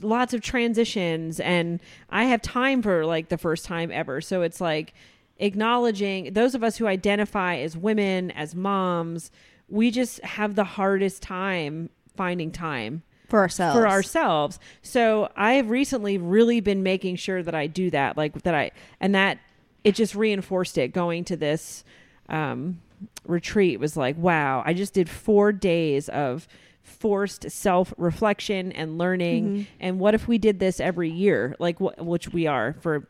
[0.02, 1.80] lots of transitions and
[2.10, 4.20] I have time for like the first time ever.
[4.20, 4.94] So it's like
[5.38, 9.30] acknowledging those of us who identify as women, as moms,
[9.68, 13.76] we just have the hardest time finding time for ourselves.
[13.76, 14.58] for ourselves.
[14.82, 18.70] So I've recently really been making sure that I do that, like that I,
[19.00, 19.38] and that
[19.84, 20.92] it just reinforced it.
[20.92, 21.84] Going to this
[22.28, 22.80] um,
[23.26, 26.46] retreat was like, wow, I just did four days of
[26.86, 29.44] forced self reflection and learning.
[29.48, 29.62] Mm-hmm.
[29.80, 33.06] And what if we did this every year, like wh- which we are for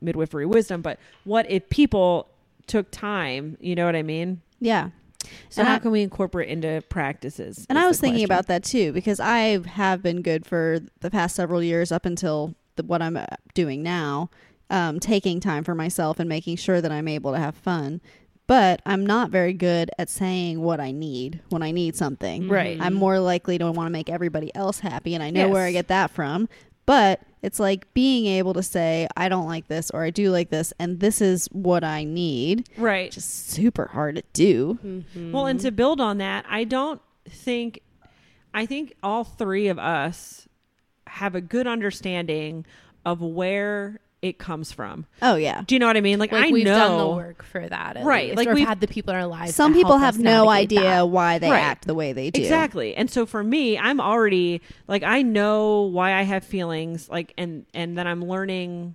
[0.00, 0.82] midwifery wisdom?
[0.82, 2.28] But what if people
[2.66, 3.56] took time?
[3.60, 4.40] You know what I mean?
[4.60, 4.90] Yeah.
[5.48, 7.66] So And how I- can we incorporate into practices?
[7.68, 8.32] And I was thinking question.
[8.34, 12.54] about that too because I have been good for the past several years up until
[12.76, 14.28] the, what I'm uh, doing now,
[14.70, 18.00] um, taking time for myself and making sure that I'm able to have fun.
[18.46, 22.48] But I'm not very good at saying what I need when I need something.
[22.48, 22.78] Right.
[22.80, 25.72] I'm more likely to want to make everybody else happy, and I know where I
[25.72, 26.48] get that from.
[26.86, 30.50] But it's like being able to say, I don't like this or I do like
[30.50, 32.68] this, and this is what I need.
[32.76, 33.10] right.
[33.10, 34.78] Just super hard to do.
[34.84, 35.32] Mm-hmm.
[35.32, 37.80] Well, and to build on that, I don't think,
[38.52, 40.48] I think all three of us
[41.06, 42.66] have a good understanding
[43.04, 45.04] of where it comes from.
[45.20, 45.62] Oh, yeah.
[45.66, 46.18] Do you know what I mean?
[46.18, 46.78] Like, Like I we've know.
[46.78, 49.20] done the work for that, Right, least, like or we've- we've had the people in
[49.20, 49.54] our lives.
[49.54, 51.08] Some people have no idea that.
[51.08, 51.60] why they Right.
[51.60, 52.40] act the way they do.
[52.40, 52.96] Exactly.
[52.96, 57.66] And so for me, I'm already like I know why I have feelings like and
[57.74, 58.94] and then I'm learning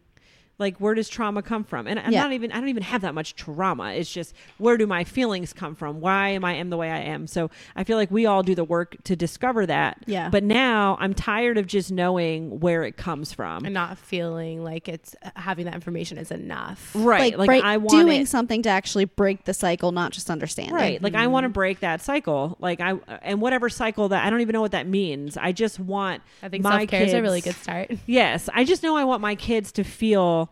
[0.60, 1.88] like where does trauma come from?
[1.88, 2.24] And I'm Yeah.
[2.24, 3.94] not even I don't even have that much trauma.
[3.94, 6.02] It's just where do my feelings come from?
[6.02, 7.28] Why am I am the way I am?
[7.28, 10.04] So I feel like we all do the work to discover that.
[10.06, 10.30] Yeah.
[10.30, 13.66] But now I'm tired of just knowing where it comes from.
[13.66, 16.92] and not feeling like it's uh, having that information is enough.
[16.94, 17.38] right.
[17.38, 20.74] Like, break- I want doing it something to actually break the cycle, not just understand.
[20.74, 20.96] Right.
[20.96, 21.04] It.
[21.04, 21.54] Like I want to mm-hmm.
[21.54, 22.58] break that cycle.
[22.60, 25.38] Like I and whatever cycle that I don't even know what that means.
[25.38, 27.92] I just want I think my self care is a really good start.
[28.06, 30.49] Yes, I just know I want my kids to feel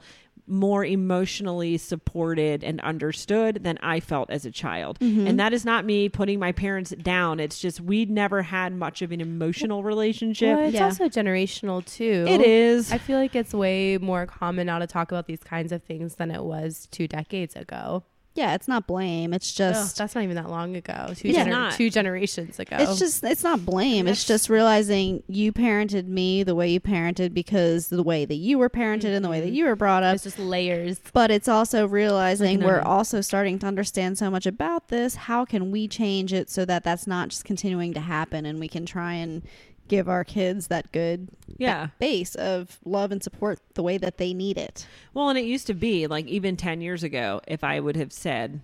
[0.48, 4.98] more emotionally supported and understood than I felt as a child.
[5.00, 5.28] Mm-hmm.
[5.28, 7.40] And that is not me putting my parents down.
[7.40, 10.58] It's just we never had much of an emotional relationship.
[10.58, 10.86] Well, it's Yeah.
[10.86, 12.26] also generational too.
[12.28, 12.92] It is.
[12.92, 16.16] I feel like it's way more common now to talk about these kinds of things
[16.16, 18.04] than it was two decades ago.
[18.38, 19.34] Yeah, it's not blame.
[19.34, 21.12] It's Ugh, just that's not even that long ago.
[21.16, 21.46] Two, Yeah.
[21.46, 21.74] gener- not.
[21.74, 22.78] two generations ago.
[22.80, 24.02] it's just it's not blame.
[24.02, 28.36] And It's just realizing you parented me the way you parented because the way that
[28.36, 29.56] you were parented and the way that mm-hmm.
[29.56, 30.14] you were brought up.
[30.14, 31.00] it's just layers.
[31.14, 35.16] But it's also realizing Like an we're also starting to understand so much about this.
[35.16, 38.68] How can we change it so that that's not just continuing to happen and we
[38.68, 39.42] can try and
[39.88, 41.88] give our kids that good yeah.
[42.00, 44.86] base of love and support the way that they need it.
[45.14, 48.12] Well, and it used to be like even 10 years ago, if I would have
[48.14, 48.62] said,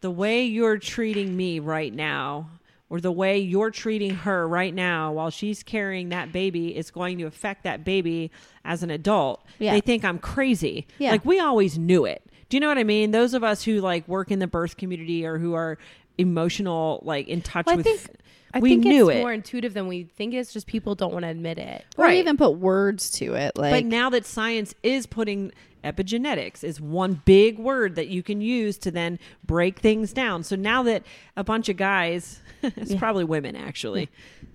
[0.00, 2.50] the way you're treating me right now,
[2.90, 7.16] or the way you're treating her right now while she's carrying that baby is going
[7.18, 8.30] to affect that baby
[8.64, 9.72] as an adult, Yeah.
[9.72, 10.86] they think I'm crazy.
[10.98, 11.12] Yeah.
[11.12, 12.22] Like we always knew it.
[12.50, 13.10] Do you know what I mean?
[13.10, 15.78] Those of us who like work in the birth community or who are
[16.18, 17.86] emotional, like in touch Well, I with.
[17.86, 18.10] think
[18.54, 19.20] I we think knew it's it.
[19.20, 20.32] more intuitive than we think.
[20.32, 21.84] It's just people don't want to admit it.
[21.98, 22.18] Or Right.
[22.18, 23.58] even put words to it.
[23.58, 25.52] Like but now that science is putting
[25.82, 30.42] epigenetics is one big word that you can use to then break things down.
[30.42, 31.02] So now that
[31.36, 32.98] a bunch of guys, it's Yeah.
[32.98, 34.08] probably women actually,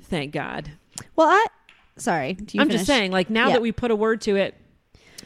[0.04, 0.72] thank God.
[1.16, 1.46] Well, I
[1.98, 2.34] sorry.
[2.34, 2.82] Do you I'm finish?
[2.82, 3.54] just saying, like now Yeah.
[3.54, 4.56] that we put a word to it,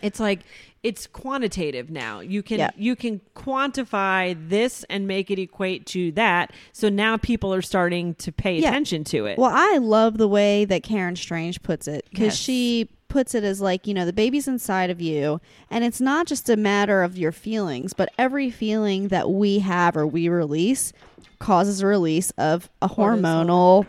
[0.02, 0.40] it's like
[0.84, 2.20] it's quantitative now.
[2.20, 2.70] You can Yeah.
[2.76, 6.52] you can quantify this and make it equate to that.
[6.74, 8.70] So now people are starting to pay Yeah.
[8.70, 9.38] attention to it.
[9.38, 12.38] Well, I love the way that Karen Strange puts it because Yes.
[12.38, 16.26] she puts it as like, you know, the baby's inside of you, and it's not
[16.28, 20.92] just a matter of your feelings, but every feeling that we have or we release
[21.40, 23.86] causes a release of a hormonal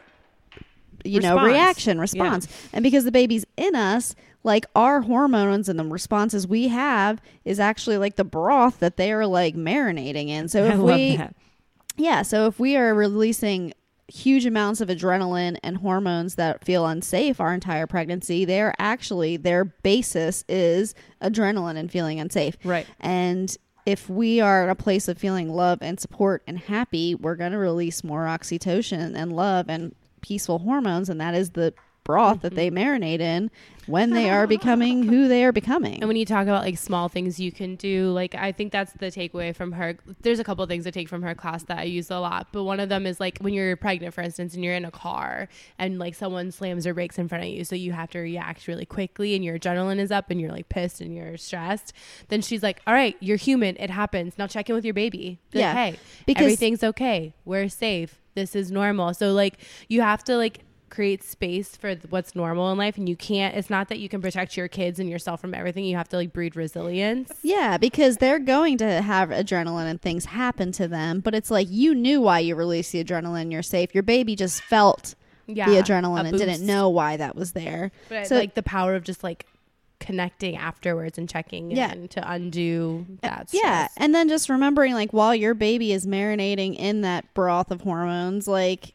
[1.05, 1.47] you know Response.
[1.53, 2.01] reaction Yeah.
[2.01, 4.15] response and because the baby's in us
[4.45, 9.11] like our hormones and the responses we have is actually like the broth that they
[9.11, 11.35] are like marinating in so if we that.
[11.97, 13.73] yeah, so if we are releasing
[14.09, 19.65] huge amounts of adrenaline and hormones that feel unsafe our entire pregnancy, they're actually their
[19.65, 22.57] basis is adrenaline and feeling unsafe.
[22.65, 22.87] Right.
[23.01, 27.37] And if we are at a place of feeling love and support and happy, we're
[27.37, 31.75] going to release more oxytocin and love and peaceful hormones and that is the
[32.05, 32.57] broth that mm-hmm.
[32.57, 33.51] they marinate in
[33.87, 36.01] when they are becoming who they are becoming.
[36.01, 38.93] And when you talk about like small things you can do, like I think that's
[38.93, 39.97] the takeaway from her.
[40.23, 42.49] There's a couple of things I take from her class that I use a lot,
[42.53, 44.91] but one of them is like when you're pregnant, for instance, and you're in a
[44.91, 45.49] car
[45.79, 48.69] and like someone slams their brakes in front of you, so you have to react
[48.69, 51.93] really quickly, and your adrenaline is up, and you're like pissed and you're stressed.
[52.29, 53.77] Then she's like, "All right, you're human.
[53.79, 54.39] It happens.
[54.39, 55.41] Now check in with your baby.
[55.53, 57.35] Like, Yeah, hey, because- everything's okay.
[57.45, 58.21] We're safe.
[58.35, 60.61] This is normal." So like you have to like
[60.91, 64.21] create space for what's normal in life and you can't it's not that you can
[64.23, 68.19] protect your kids and yourself from everything you have to like breed resilience Yeah, because
[68.19, 72.21] they're going to have adrenaline and things happen to them, but it's like you knew
[72.21, 73.93] why you released the adrenaline, you're safe.
[73.95, 75.15] Your baby just felt
[75.47, 77.91] yeah, the adrenaline and didn't know why that was there.
[78.09, 79.47] But So- like the power of just like
[80.01, 81.93] connecting afterwards and checking Yeah.
[81.93, 83.49] in to undo that.
[83.53, 87.81] Yeah, and then just remembering like while your baby is marinating in that broth of
[87.81, 88.93] hormones, like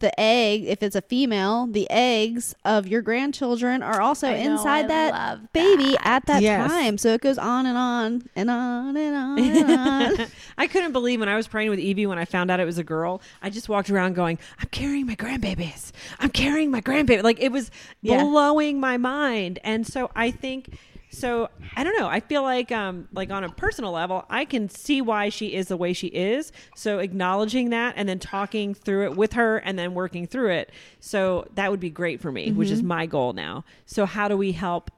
[0.00, 4.86] the egg, if it's a female, the eggs of your grandchildren are also I inside
[4.86, 6.70] I that love baby at that Yes.
[6.70, 6.98] time.
[6.98, 9.70] So it goes on and on and on and on and
[10.20, 10.26] on.
[10.58, 12.78] I couldn't believe when I was praying with Evie when I found out it was
[12.78, 13.22] a girl.
[13.42, 15.92] I just walked around going, "I'm carrying my grandbabies.
[16.18, 17.70] I'm carrying my grandbaby." Like it was
[18.02, 18.22] Yeah.
[18.24, 19.58] blowing my mind.
[19.62, 20.76] And so I think
[21.10, 22.08] so I don't know.
[22.08, 25.68] I feel like um like on a personal level, I can see why she is
[25.68, 26.52] the way she is.
[26.74, 30.72] So acknowledging that and then talking through it with her and then working through it.
[31.00, 32.74] So that would be great for me, which Mm-hmm.
[32.74, 33.64] is my goal now.
[33.86, 34.90] So how do we help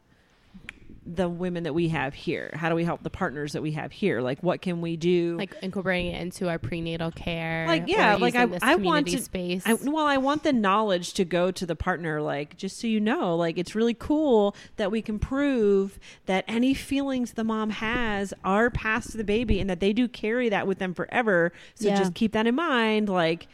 [1.04, 2.50] the women that we have here?
[2.54, 4.20] How do we help the partners that we have here?
[4.20, 5.36] Like, what can we do?
[5.36, 7.66] like incorporating it into our prenatal care.
[7.66, 9.18] Like, yeah, like I, I want to.
[9.18, 9.64] space.
[9.66, 12.22] I, well, I want the knowledge to go to the partner.
[12.22, 16.72] Like, just so you know, like it's really cool that we can prove that any
[16.74, 20.66] feelings the mom has are passed to the baby, and that they do carry that
[20.66, 21.52] with them forever.
[21.74, 21.98] So Yeah.
[21.98, 23.08] just keep that in mind.
[23.08, 23.48] Like.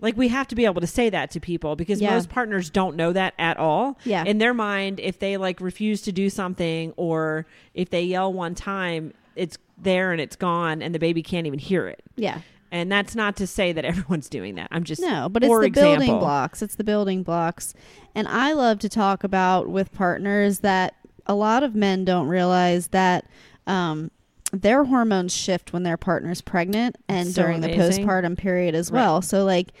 [0.00, 2.10] Like we have to be able to say that to people because Yeah.
[2.14, 3.98] most partners don't know that at all.
[4.04, 4.24] Yeah.
[4.24, 8.54] In their mind, if they like refuse to do something or if they yell one
[8.54, 12.02] time, it's there and it's gone and the baby can't even hear it.
[12.16, 12.40] yeah.
[12.70, 14.68] And that's not to say that everyone's doing that.
[14.70, 16.60] I'm just No, but it's the building blocks.
[16.60, 17.72] It's the building blocks.
[18.14, 20.94] And I love to talk about with partners that
[21.26, 23.24] a lot of men don't realize that
[23.66, 24.10] um,
[24.52, 29.00] their hormones shift when their partner's pregnant and So during the postpartum period as Right.
[29.00, 29.22] well.
[29.22, 29.72] So like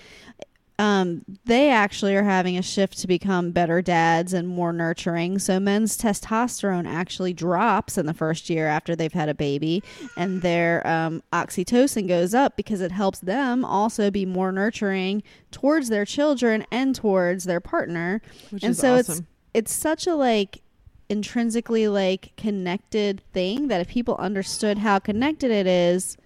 [0.80, 5.40] um, they actually are having a shift to become better dads and more nurturing.
[5.40, 9.82] So men's testosterone actually drops in the first year after they've had a baby,
[10.16, 15.88] and their um, oxytocin goes up because it helps them also be more nurturing towards
[15.88, 18.22] their children and towards their partner.
[18.50, 19.26] Which and is so it's awesome.
[19.54, 20.62] it's such a like
[21.08, 26.16] intrinsically like connected thing that if people understood how connected it is,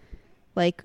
[0.57, 0.83] like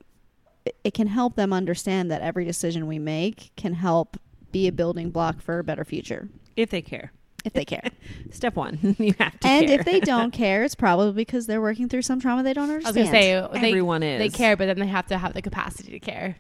[0.66, 4.18] it- it can help them understand that every decision we make can help
[4.52, 7.12] be a building block for a better future if they care.
[7.46, 7.90] if they care.
[8.32, 9.80] Step one, you have to and care.
[9.80, 12.98] if they don't care, it's probably because they're working through some trauma they don't understand.
[12.98, 14.20] I was gonna say they, everyone is.
[14.20, 16.36] they care, but then they have to have the capacity to care.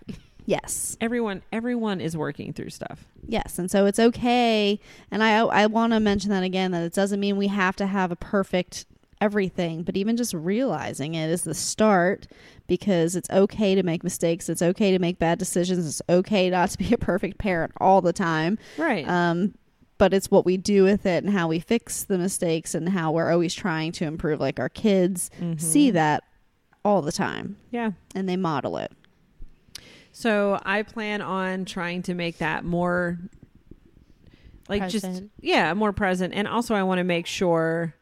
[0.47, 0.97] Yes.
[0.99, 3.05] Everyone, everyone is working through stuff.
[3.27, 4.79] Yes, and so it's okay.
[5.11, 7.85] And I I want to mention that again that it doesn't mean we have to
[7.85, 8.87] have a perfect
[9.21, 12.27] everything, but even just realizing it is the start
[12.67, 14.47] because it's okay to make mistakes.
[14.49, 15.87] It's okay to make bad decisions.
[15.87, 18.57] It's okay not to be a perfect parent all the time.
[18.77, 19.07] Right.
[19.07, 19.55] Um,
[19.97, 23.11] but it's what we do with it and how we fix the mistakes and how
[23.11, 24.39] we're always trying to improve.
[24.39, 25.59] Like our kids Mhm.
[25.59, 26.23] see that
[26.85, 27.91] all the time Yeah.
[28.13, 28.91] and they model it.
[30.19, 33.19] So I plan on trying to make that more
[34.67, 36.33] like just yeah, more present.
[36.33, 37.93] And also I want to make sure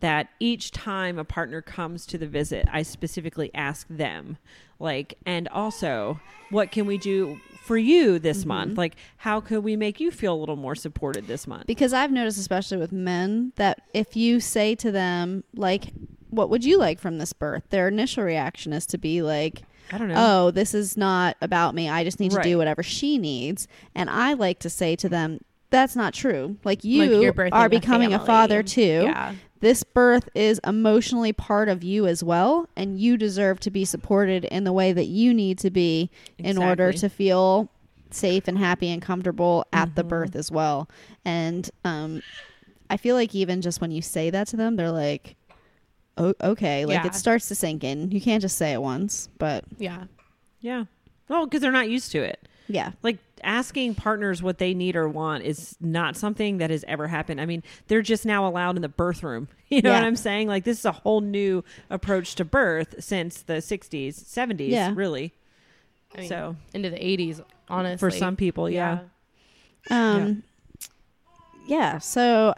[0.00, 4.36] that each time a partner comes to the visit, I specifically ask them
[4.78, 6.20] like and also
[6.50, 8.48] what can we do for you this Mm-hmm.
[8.48, 8.76] month?
[8.78, 11.66] Like how could we make you feel a little more supported this month?
[11.66, 15.94] Because I've noticed, especially with men, that if you say to them, like,
[16.28, 17.62] what would you like from this birth?
[17.70, 19.62] Their initial reaction is to be like,
[19.92, 20.14] I don't know.
[20.16, 21.88] oh, this is not about me.
[21.88, 23.68] I just need to do whatever she needs.
[23.94, 26.56] And I like to say to them, that's not true.
[26.64, 29.02] Like, you Like, you're birthing a becoming a father too.
[29.04, 29.34] Yeah.
[29.60, 32.68] This birth is emotionally part of you as well.
[32.76, 36.58] And you deserve to be supported in the way that you need to be in
[36.58, 37.68] order to feel
[38.10, 40.08] safe and happy and comfortable at the Mhm.
[40.08, 40.88] birth as well.
[41.24, 42.22] And um,
[42.88, 45.34] I feel like even just when you say that to them, they're like,
[46.18, 46.84] oh, okay.
[46.84, 47.06] Like Yeah.
[47.06, 48.10] it starts to sink in.
[48.10, 50.04] You can't just say it once, but Yeah.
[50.60, 50.84] Yeah.
[51.28, 52.40] Well, because they're not used to it.
[52.68, 52.92] yeah.
[53.02, 57.40] Like asking partners what they need or want is not something that has ever happened.
[57.40, 59.48] I mean, they're just now allowed in the birth room.
[59.70, 60.00] You know Yeah.
[60.00, 60.48] what I'm saying?
[60.48, 64.92] Like this is a whole new approach to birth since the 60s, 70s, Yeah.
[64.94, 65.32] really.
[66.14, 67.98] I mean, so into the 80s, honestly.
[67.98, 69.00] for some people, yeah.
[69.90, 70.42] Um,
[71.66, 71.98] yeah.
[71.98, 72.54] So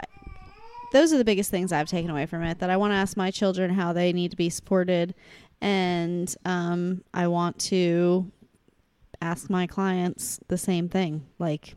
[0.92, 2.58] those are the biggest things I've taken away from it.
[2.58, 5.14] That I want to ask my children how they need to be supported,
[5.60, 8.30] and um, I want to
[9.22, 11.26] ask my clients the same thing.
[11.38, 11.74] Like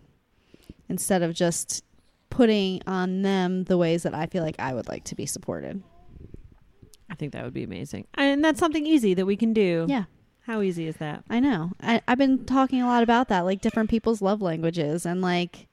[0.90, 1.84] instead of just
[2.30, 5.84] putting on them the ways that I feel like I would like to be supported.
[7.10, 8.08] I think that would be amazing.
[8.16, 9.86] And that's something easy that we can do.
[9.88, 10.06] Yeah.
[10.46, 11.24] How easy is that?
[11.30, 11.72] I know.
[11.82, 15.68] I, I've been talking a lot about that, like different people's love languages, and like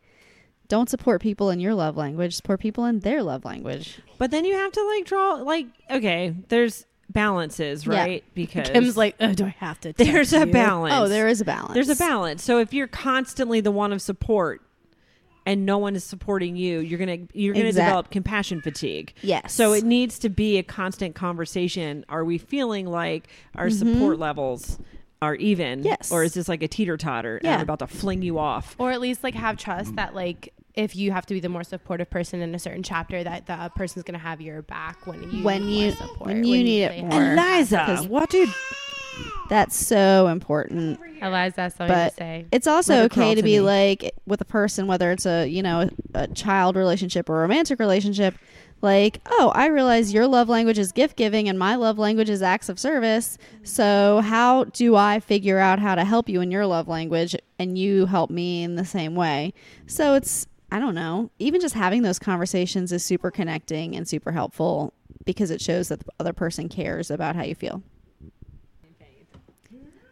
[0.70, 3.98] don't support people in your love language, support people in their love language.
[4.16, 7.94] But then you have to like draw like okay, there's balances, Yeah.
[7.98, 8.24] right?
[8.34, 9.92] Because Kim's like, oh, do I have to?
[9.92, 10.94] there's a you?" balance.
[10.96, 11.74] Oh, there is a balance.
[11.74, 12.42] There's a balance.
[12.42, 14.62] So if you're constantly the one of support
[15.46, 19.12] and no one is supporting you, you're gonna you're gonna Exact- develop compassion fatigue.
[19.22, 19.52] Yes.
[19.52, 22.04] So it needs to be a constant conversation.
[22.08, 23.78] Are we feeling like our Mhm.
[23.78, 24.78] support levels
[25.22, 25.82] are even?
[25.82, 26.12] Yes.
[26.12, 27.36] Or is this like a teeter totter?
[27.38, 27.54] and Yeah.
[27.56, 28.76] I'm about to fling you off.
[28.78, 31.64] or at least like have trust that like if you have to be the more
[31.64, 35.42] supportive person in a certain chapter, that the person's gonna have your back when you
[35.42, 37.10] When need more you- support, when you need it more.
[37.12, 38.48] have- Eliza, 'cause- what did
[39.50, 40.98] That's so important.
[41.20, 42.46] Eliza, that's all But- to say.
[42.52, 43.60] It's also Let okay to to be me.
[43.60, 47.80] like with a person, whether it's a you know a child relationship or a romantic
[47.80, 48.36] relationship.
[48.80, 52.40] Like, oh, I realize your love language is gift giving and my love language is
[52.40, 53.36] acts of service.
[53.62, 57.76] So how do I figure out how to help you in your love language and
[57.76, 59.52] you help me in the same way?
[59.86, 61.30] So it's I don't know.
[61.38, 64.92] Even just having those conversations is super connecting and super helpful
[65.24, 67.82] because it shows that the other person cares about how you feel.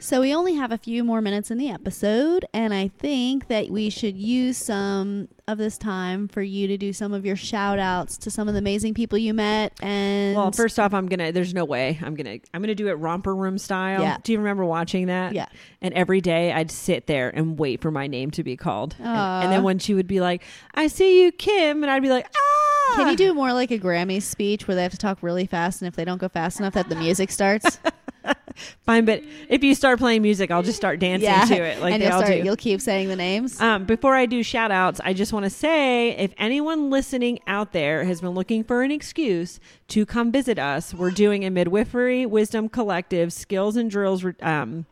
[0.01, 3.69] So we only have a few more minutes in the episode, and I think that
[3.69, 7.81] we should use some of this time for you to do some of your shout
[7.81, 9.73] outs to some of the amazing people you met.
[9.83, 11.33] And Well, first off, I'm gonna.
[11.33, 12.39] There's no way I'm gonna.
[12.55, 14.01] I'm gonna do it romper room style.
[14.03, 14.19] Yeah.
[14.23, 15.35] Do you remember watching that?
[15.35, 15.47] Yeah.
[15.83, 18.95] And every day I'd sit there and wait for my name to be called.
[19.01, 20.45] And, and then when she would be like,
[20.75, 23.79] "I see you, Kim," and I'd be like, "Ah." can you do more like a
[23.79, 26.61] Grammy speech where they have to talk really fast, and if they don't go fast
[26.61, 27.81] enough, that the music starts?
[28.85, 31.95] Fine, but if you start playing music, I'll just start dancing yeah, to it like
[31.95, 32.39] and they you'll all start.
[32.39, 32.45] do.
[32.45, 33.61] You'll keep saying the names.
[33.61, 37.73] Um, before I do shout outs, I just want to say if anyone listening out
[37.73, 42.27] there has been looking for an excuse to come visit us, we're doing a midwifery
[42.27, 44.87] wisdom collective skills and drills um,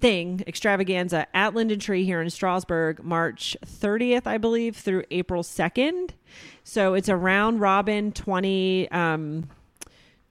[0.00, 6.10] thing extravaganza at Linden Tree here in Strasburg, March 30th, I believe, through April 2nd.
[6.64, 8.90] So it's a round robin 20.
[8.90, 9.48] Um,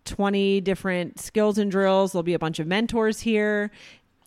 [0.07, 2.13] 20 different skills and drills.
[2.13, 3.71] There'll be a bunch of mentors here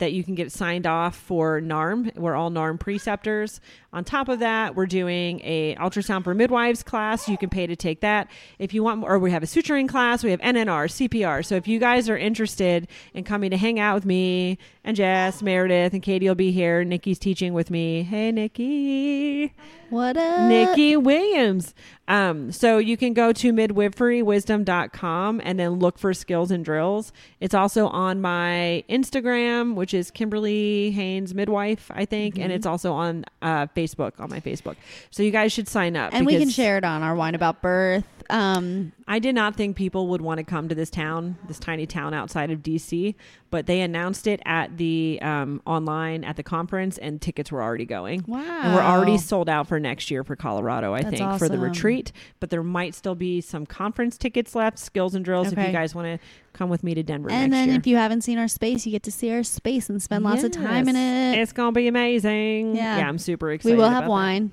[0.00, 2.16] that you can get signed off for NARM.
[2.16, 3.60] We're all NARM preceptors.
[3.92, 7.28] On top of that, we're doing a ultrasound for midwives class.
[7.28, 8.28] You can pay to take that.
[8.58, 11.44] If you want or we have a suturing class, we have NNR, CPR.
[11.44, 15.42] So if you guys are interested in coming to hang out with me and Jess,
[15.42, 16.84] Meredith, and Katie will be here.
[16.84, 18.02] Nikki's teaching with me.
[18.02, 19.52] Hey Nikki.
[19.90, 21.74] what up, Nikki Williams.
[22.08, 27.12] Um, so you can go to midwiferywisdom.com and then look for skills and drills.
[27.40, 32.92] It's also on my Instagram, which is Kimberly Haynes Midwife, I think, and it's also
[32.92, 34.76] on uh, Facebook, on my Facebook.
[35.10, 36.12] So you guys should sign up.
[36.14, 38.04] And we can share it on our wine about birth.
[38.28, 41.84] Um, I did not think people would want to come to this town, this tiny
[41.84, 43.16] town outside of DC,
[43.50, 47.84] but they announced it at the um, online at the conference, and tickets were already
[47.86, 48.22] going.
[48.28, 51.48] wow, And we're already sold out for next year for Colorado, I That's think, for
[51.48, 52.12] the retreat.
[52.38, 55.92] But there might still be some conference tickets left, skills and drills, if you guys
[55.92, 57.78] want to come with me to Denver And then year.
[57.78, 60.44] if you haven't seen our space, you get to see our space and spend lots
[60.44, 61.36] of time in it.
[61.36, 62.76] It's going to be amazing.
[62.76, 63.08] Yeah.
[63.08, 63.76] I'm super excited.
[63.76, 64.52] we will have wine.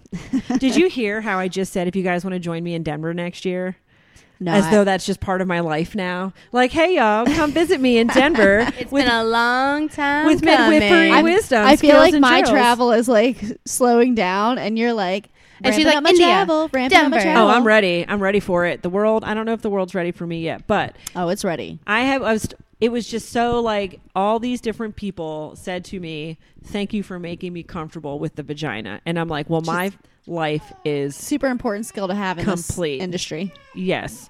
[0.58, 2.82] Did you hear how I just said if you guys want to join me in
[2.82, 3.78] Denver next year?
[4.40, 6.34] No, As I- though that's just part of my life now.
[6.52, 8.68] Like, hey, y'all, come visit me in Denver.
[8.78, 10.70] It's with, been a long time with coming.
[10.80, 11.66] midwifery I'm- wisdom.
[11.66, 12.52] I feel like my drills.
[12.52, 15.30] travel is like slowing down, and you're like,
[15.64, 17.20] And she's ramping like, up my India, travel, ramping up my Denver.
[17.24, 17.48] travel.
[17.48, 18.06] Oh, I'm ready.
[18.08, 18.84] I'm ready for it.
[18.84, 21.44] The world, I don't know if the world's ready for me yet, but Oh, it's
[21.44, 21.80] ready.
[21.88, 22.22] I have.
[22.22, 22.48] I was.
[22.80, 27.18] It was just so like all these different people said to me, "Thank you for
[27.18, 29.94] making me comfortable with the vagina," and I'm like, "Well, my
[30.28, 32.98] life is Super important skill to have in Complete.
[33.00, 33.54] this industry.
[33.76, 34.30] yes."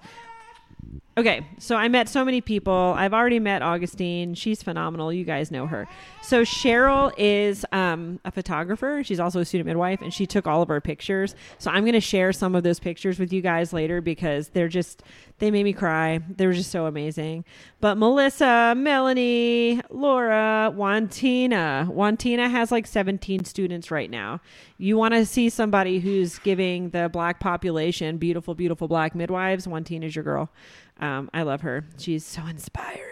[1.18, 2.93] Okay, so I met so many people.
[2.95, 4.36] I've already met Augustine.
[4.36, 5.11] She's phenomenal.
[5.11, 5.88] You guys know her.
[6.22, 9.01] So Cheryl is um, a photographer.
[9.03, 11.34] She's also a student midwife, and she took all of our pictures.
[11.57, 14.68] So I'm going to share some of those pictures with you guys later because they're
[14.68, 15.01] just
[15.39, 16.20] they made me cry.
[16.30, 17.45] They were just so amazing.
[17.80, 21.88] But Melissa, Melanie, Laura, Wantina.
[21.91, 24.41] Wantina has like 17 students right now.
[24.80, 29.68] You want to see somebody who's giving the black population beautiful, beautiful black midwives?
[29.68, 30.49] Wantina's your girl.
[30.99, 31.85] Um, I love her.
[31.97, 33.03] She's so inspiring.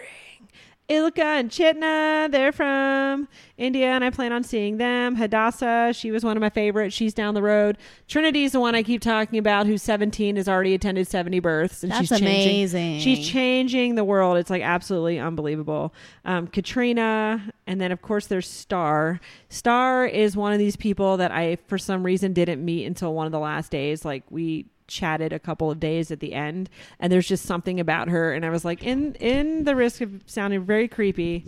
[0.88, 3.26] Ilka and Chitna, they're from
[3.58, 5.16] India, and I plan on seeing them.
[5.16, 6.94] Hadassah, she was one of my favorites.
[6.94, 7.76] She's down the road.
[8.06, 11.90] Trinity's the one I keep talking about, who's 17, has already attended 70 births, and
[11.90, 12.26] That's she's changing.
[12.28, 13.00] amazing.
[13.00, 14.36] She's changing the world.
[14.36, 15.92] It's like absolutely unbelievable.
[16.24, 19.18] Um, Katrina, and then of course there's Star.
[19.48, 23.26] Star is one of these people that I, for some reason, didn't meet until one
[23.26, 24.04] of the last days.
[24.04, 26.68] Like we chatted a couple of days at the end,
[27.00, 30.22] and there's just something about her, and I was like, in in the risk of
[30.26, 31.46] sounding very creepy,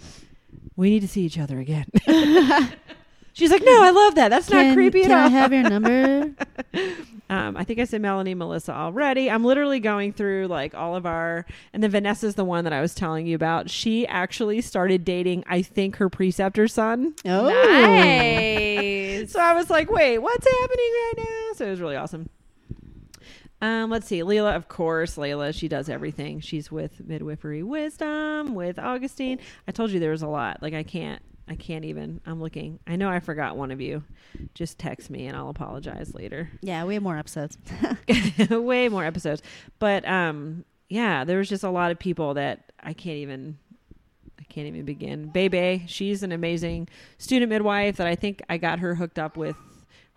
[0.76, 1.86] we need to see each other again.
[3.32, 4.30] She's like, no, I love that.
[4.30, 5.26] That's not creepy can at all.
[5.26, 6.32] I have your number?
[7.30, 9.30] Um, I think I said Melanie, Melissa already.
[9.30, 12.80] I'm literally going through like all of our, and then Vanessa's the one that I
[12.80, 13.68] was telling you about.
[13.68, 17.14] She actually started dating, I think, her preceptor's son.
[17.26, 17.49] Oh,
[19.11, 19.32] Nice.
[19.32, 21.53] So I was like, wait, what's happening right now?
[21.57, 22.30] So it was really awesome.
[23.61, 24.23] Um, let's see.
[24.23, 26.41] Leila, of course, Layla, she does everything.
[26.41, 29.41] She's with Midwifery Wisdom, with Augustine.
[29.67, 30.63] I told you there was a lot.
[30.63, 32.21] Like I can't I can't even.
[32.27, 32.79] I'm looking.
[32.87, 34.05] I know I forgot one of you.
[34.55, 36.51] Just text me and I'll apologize later.
[36.61, 37.57] yeah, we have more episodes.
[38.51, 39.43] Way more episodes.
[39.79, 43.59] But um yeah, there was just a lot of people that I can't even
[44.39, 45.29] I can't even begin.
[45.29, 46.89] Bebe, she's an amazing
[47.19, 49.57] student midwife that I think I got her hooked up with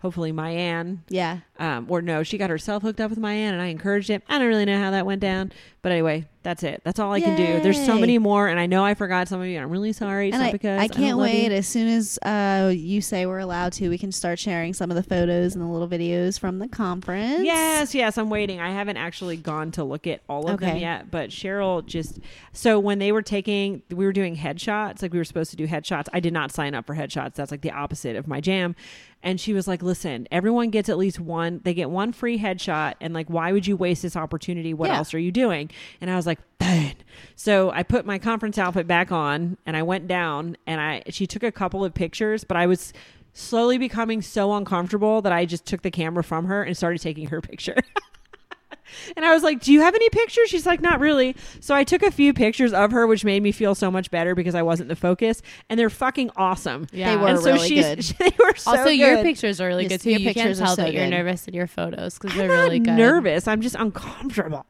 [0.02, 0.98] hopefully Mayanne.
[1.08, 4.22] yeah, Um, or no, she got herself hooked up with Mayanne and I encouraged it.
[4.28, 5.52] I don't really know how that went down.
[5.80, 6.82] But anyway, that's it.
[6.84, 7.60] That's all I can do.
[7.60, 9.58] There's so many more and I know I forgot some of you.
[9.58, 10.28] I'm really sorry.
[10.28, 11.52] It's and not I, because I can't love wait.
[11.52, 14.96] As soon as uh, you say we're allowed to, we can start sharing some of
[14.96, 17.44] the photos and the little videos from the conference.
[17.44, 18.60] Yes, yes, I'm waiting.
[18.60, 22.18] I haven't actually gone to look at all of them yet, but Cheryl just
[22.52, 25.66] so when they were taking we were doing headshots, like we were supposed to do
[25.66, 26.06] headshots.
[26.12, 27.34] I did not sign up for headshots.
[27.34, 28.74] That's like the opposite of my jam.
[29.24, 31.60] And she was like, "Listen, everyone gets at least one.
[31.62, 34.74] They get one free headshot and like why would you waste this opportunity?
[34.74, 34.96] What Yeah.
[34.96, 35.70] else are you doing?"
[36.00, 36.96] And I was like, "Fine."
[37.36, 41.26] So I put my conference outfit back on and I went down and I she
[41.26, 42.92] took a couple of pictures, but I was
[43.32, 47.28] slowly becoming so uncomfortable that I just took the camera from her and started taking
[47.28, 47.76] her picture.
[49.16, 51.82] and I was like, "Do you have any pictures?" She's like, "Not really." So I
[51.84, 54.62] took a few pictures of her, which made me feel so much better because I
[54.62, 56.86] wasn't the focus, and they're fucking awesome.
[56.92, 57.10] Yeah.
[57.10, 58.18] They were and so really she's, good.
[58.30, 60.10] they were so also, your pictures are really Yes, good too.
[60.10, 61.10] your You can pictures are tell so that you're good.
[61.10, 62.94] nervous in your photos because they're not really good.
[62.96, 63.48] nervous.
[63.48, 64.66] I'm just uncomfortable.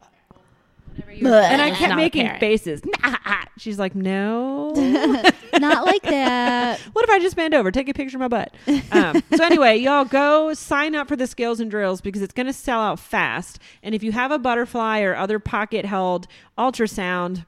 [1.21, 1.43] Bleh.
[1.43, 2.83] And I kept making faces.
[3.59, 4.73] She's like, "No."
[5.59, 6.81] Not like that.
[6.93, 8.55] What if I just bend over, take a picture of my butt?
[8.93, 12.47] Um, so anyway, y'all go sign up for the skills and drills because it's going
[12.47, 13.59] to sell out fast.
[13.83, 16.27] And if you have a butterfly or other pocket held
[16.59, 17.45] ultrasound,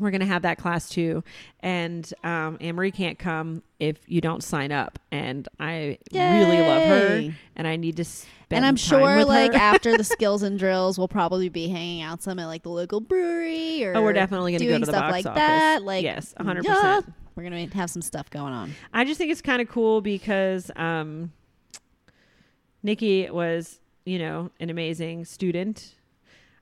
[0.00, 1.22] we're going to have that class too.
[1.60, 4.98] And um, Anne-Marie can't come if you don't sign up.
[5.12, 8.04] And I really love her, and I need to.
[8.04, 12.20] Spend and I'm sure, like after the skills and drills, we'll probably be hanging out
[12.22, 14.92] some at like the local brewery or Oh, we're definitely gonna go doing to the
[14.92, 15.38] stuff box like office.
[15.38, 15.82] that.
[15.84, 16.64] Like Yes, 100%.
[16.64, 17.00] yeah,
[17.36, 18.72] we're gonna have some stuff going on.
[18.92, 21.30] I just think it's kind of cool because um,
[22.82, 25.94] Nikki was, you know, an amazing student.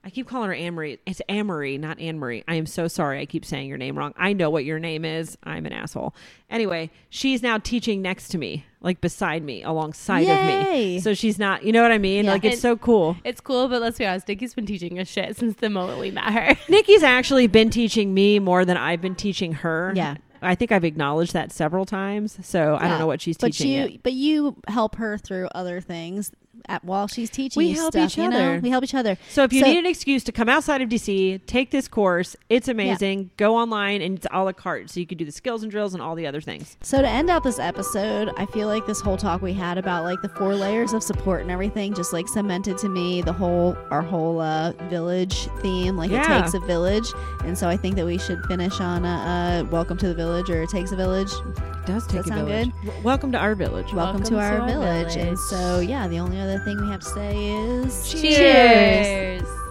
[0.09, 1.01] I keep calling her Anne-Marie.
[1.05, 2.43] It's Anne-Marie, not Anne-Marie.
[2.49, 3.21] I am so sorry.
[3.21, 4.15] I keep saying your name wrong.
[4.17, 5.37] I know what your name is.
[5.45, 6.15] I'm an asshole.
[6.49, 10.99] Anyway, she's now teaching next to me, like beside me, alongside of me.
[11.01, 12.25] So she's not, you know what I mean?
[12.25, 12.33] Yeah.
[12.33, 13.19] Like it's so cool.
[13.23, 14.27] It's cool, but let's be honest.
[14.29, 16.57] Nikki's been teaching us shit since the moment we met her.
[16.71, 19.93] Nikki's actually been teaching me more than I've been teaching her.
[19.95, 20.17] Yeah.
[20.41, 22.39] I think I've acknowledged that several times.
[22.41, 24.03] So I don't know what she's But teaching you, yet.
[24.03, 26.31] but you help her through other things
[26.67, 27.61] at, while she's teaching.
[27.61, 28.37] We you help stuff, each you know?
[28.37, 28.61] other.
[28.61, 29.17] We help each other.
[29.31, 32.37] So if you So- need an excuse to come outside of DC, take this course.
[32.49, 33.31] It's amazing.
[33.37, 35.95] Go online and it's a la carte, so you can do the skills and drills
[35.95, 36.77] and all the other things.
[36.83, 40.05] So to end out this episode, I feel like this whole talk we had about
[40.05, 43.77] like the four layers of support and everything just like cemented to me the whole
[43.91, 45.97] our whole uh, village theme.
[45.97, 46.39] Like Yeah.
[46.39, 47.07] it takes a village,
[47.45, 50.49] and so I think that we should finish on a, uh "Welcome to the Village"
[50.51, 52.71] or "It Takes a Village." It does take that a sound village.
[52.85, 53.93] W- Welcome to our village.
[53.93, 55.17] Welcome, Welcome to, our, to our village.
[55.17, 58.37] And so yeah, the only other other thing we have to say is cheers.
[58.37, 59.68] cheers.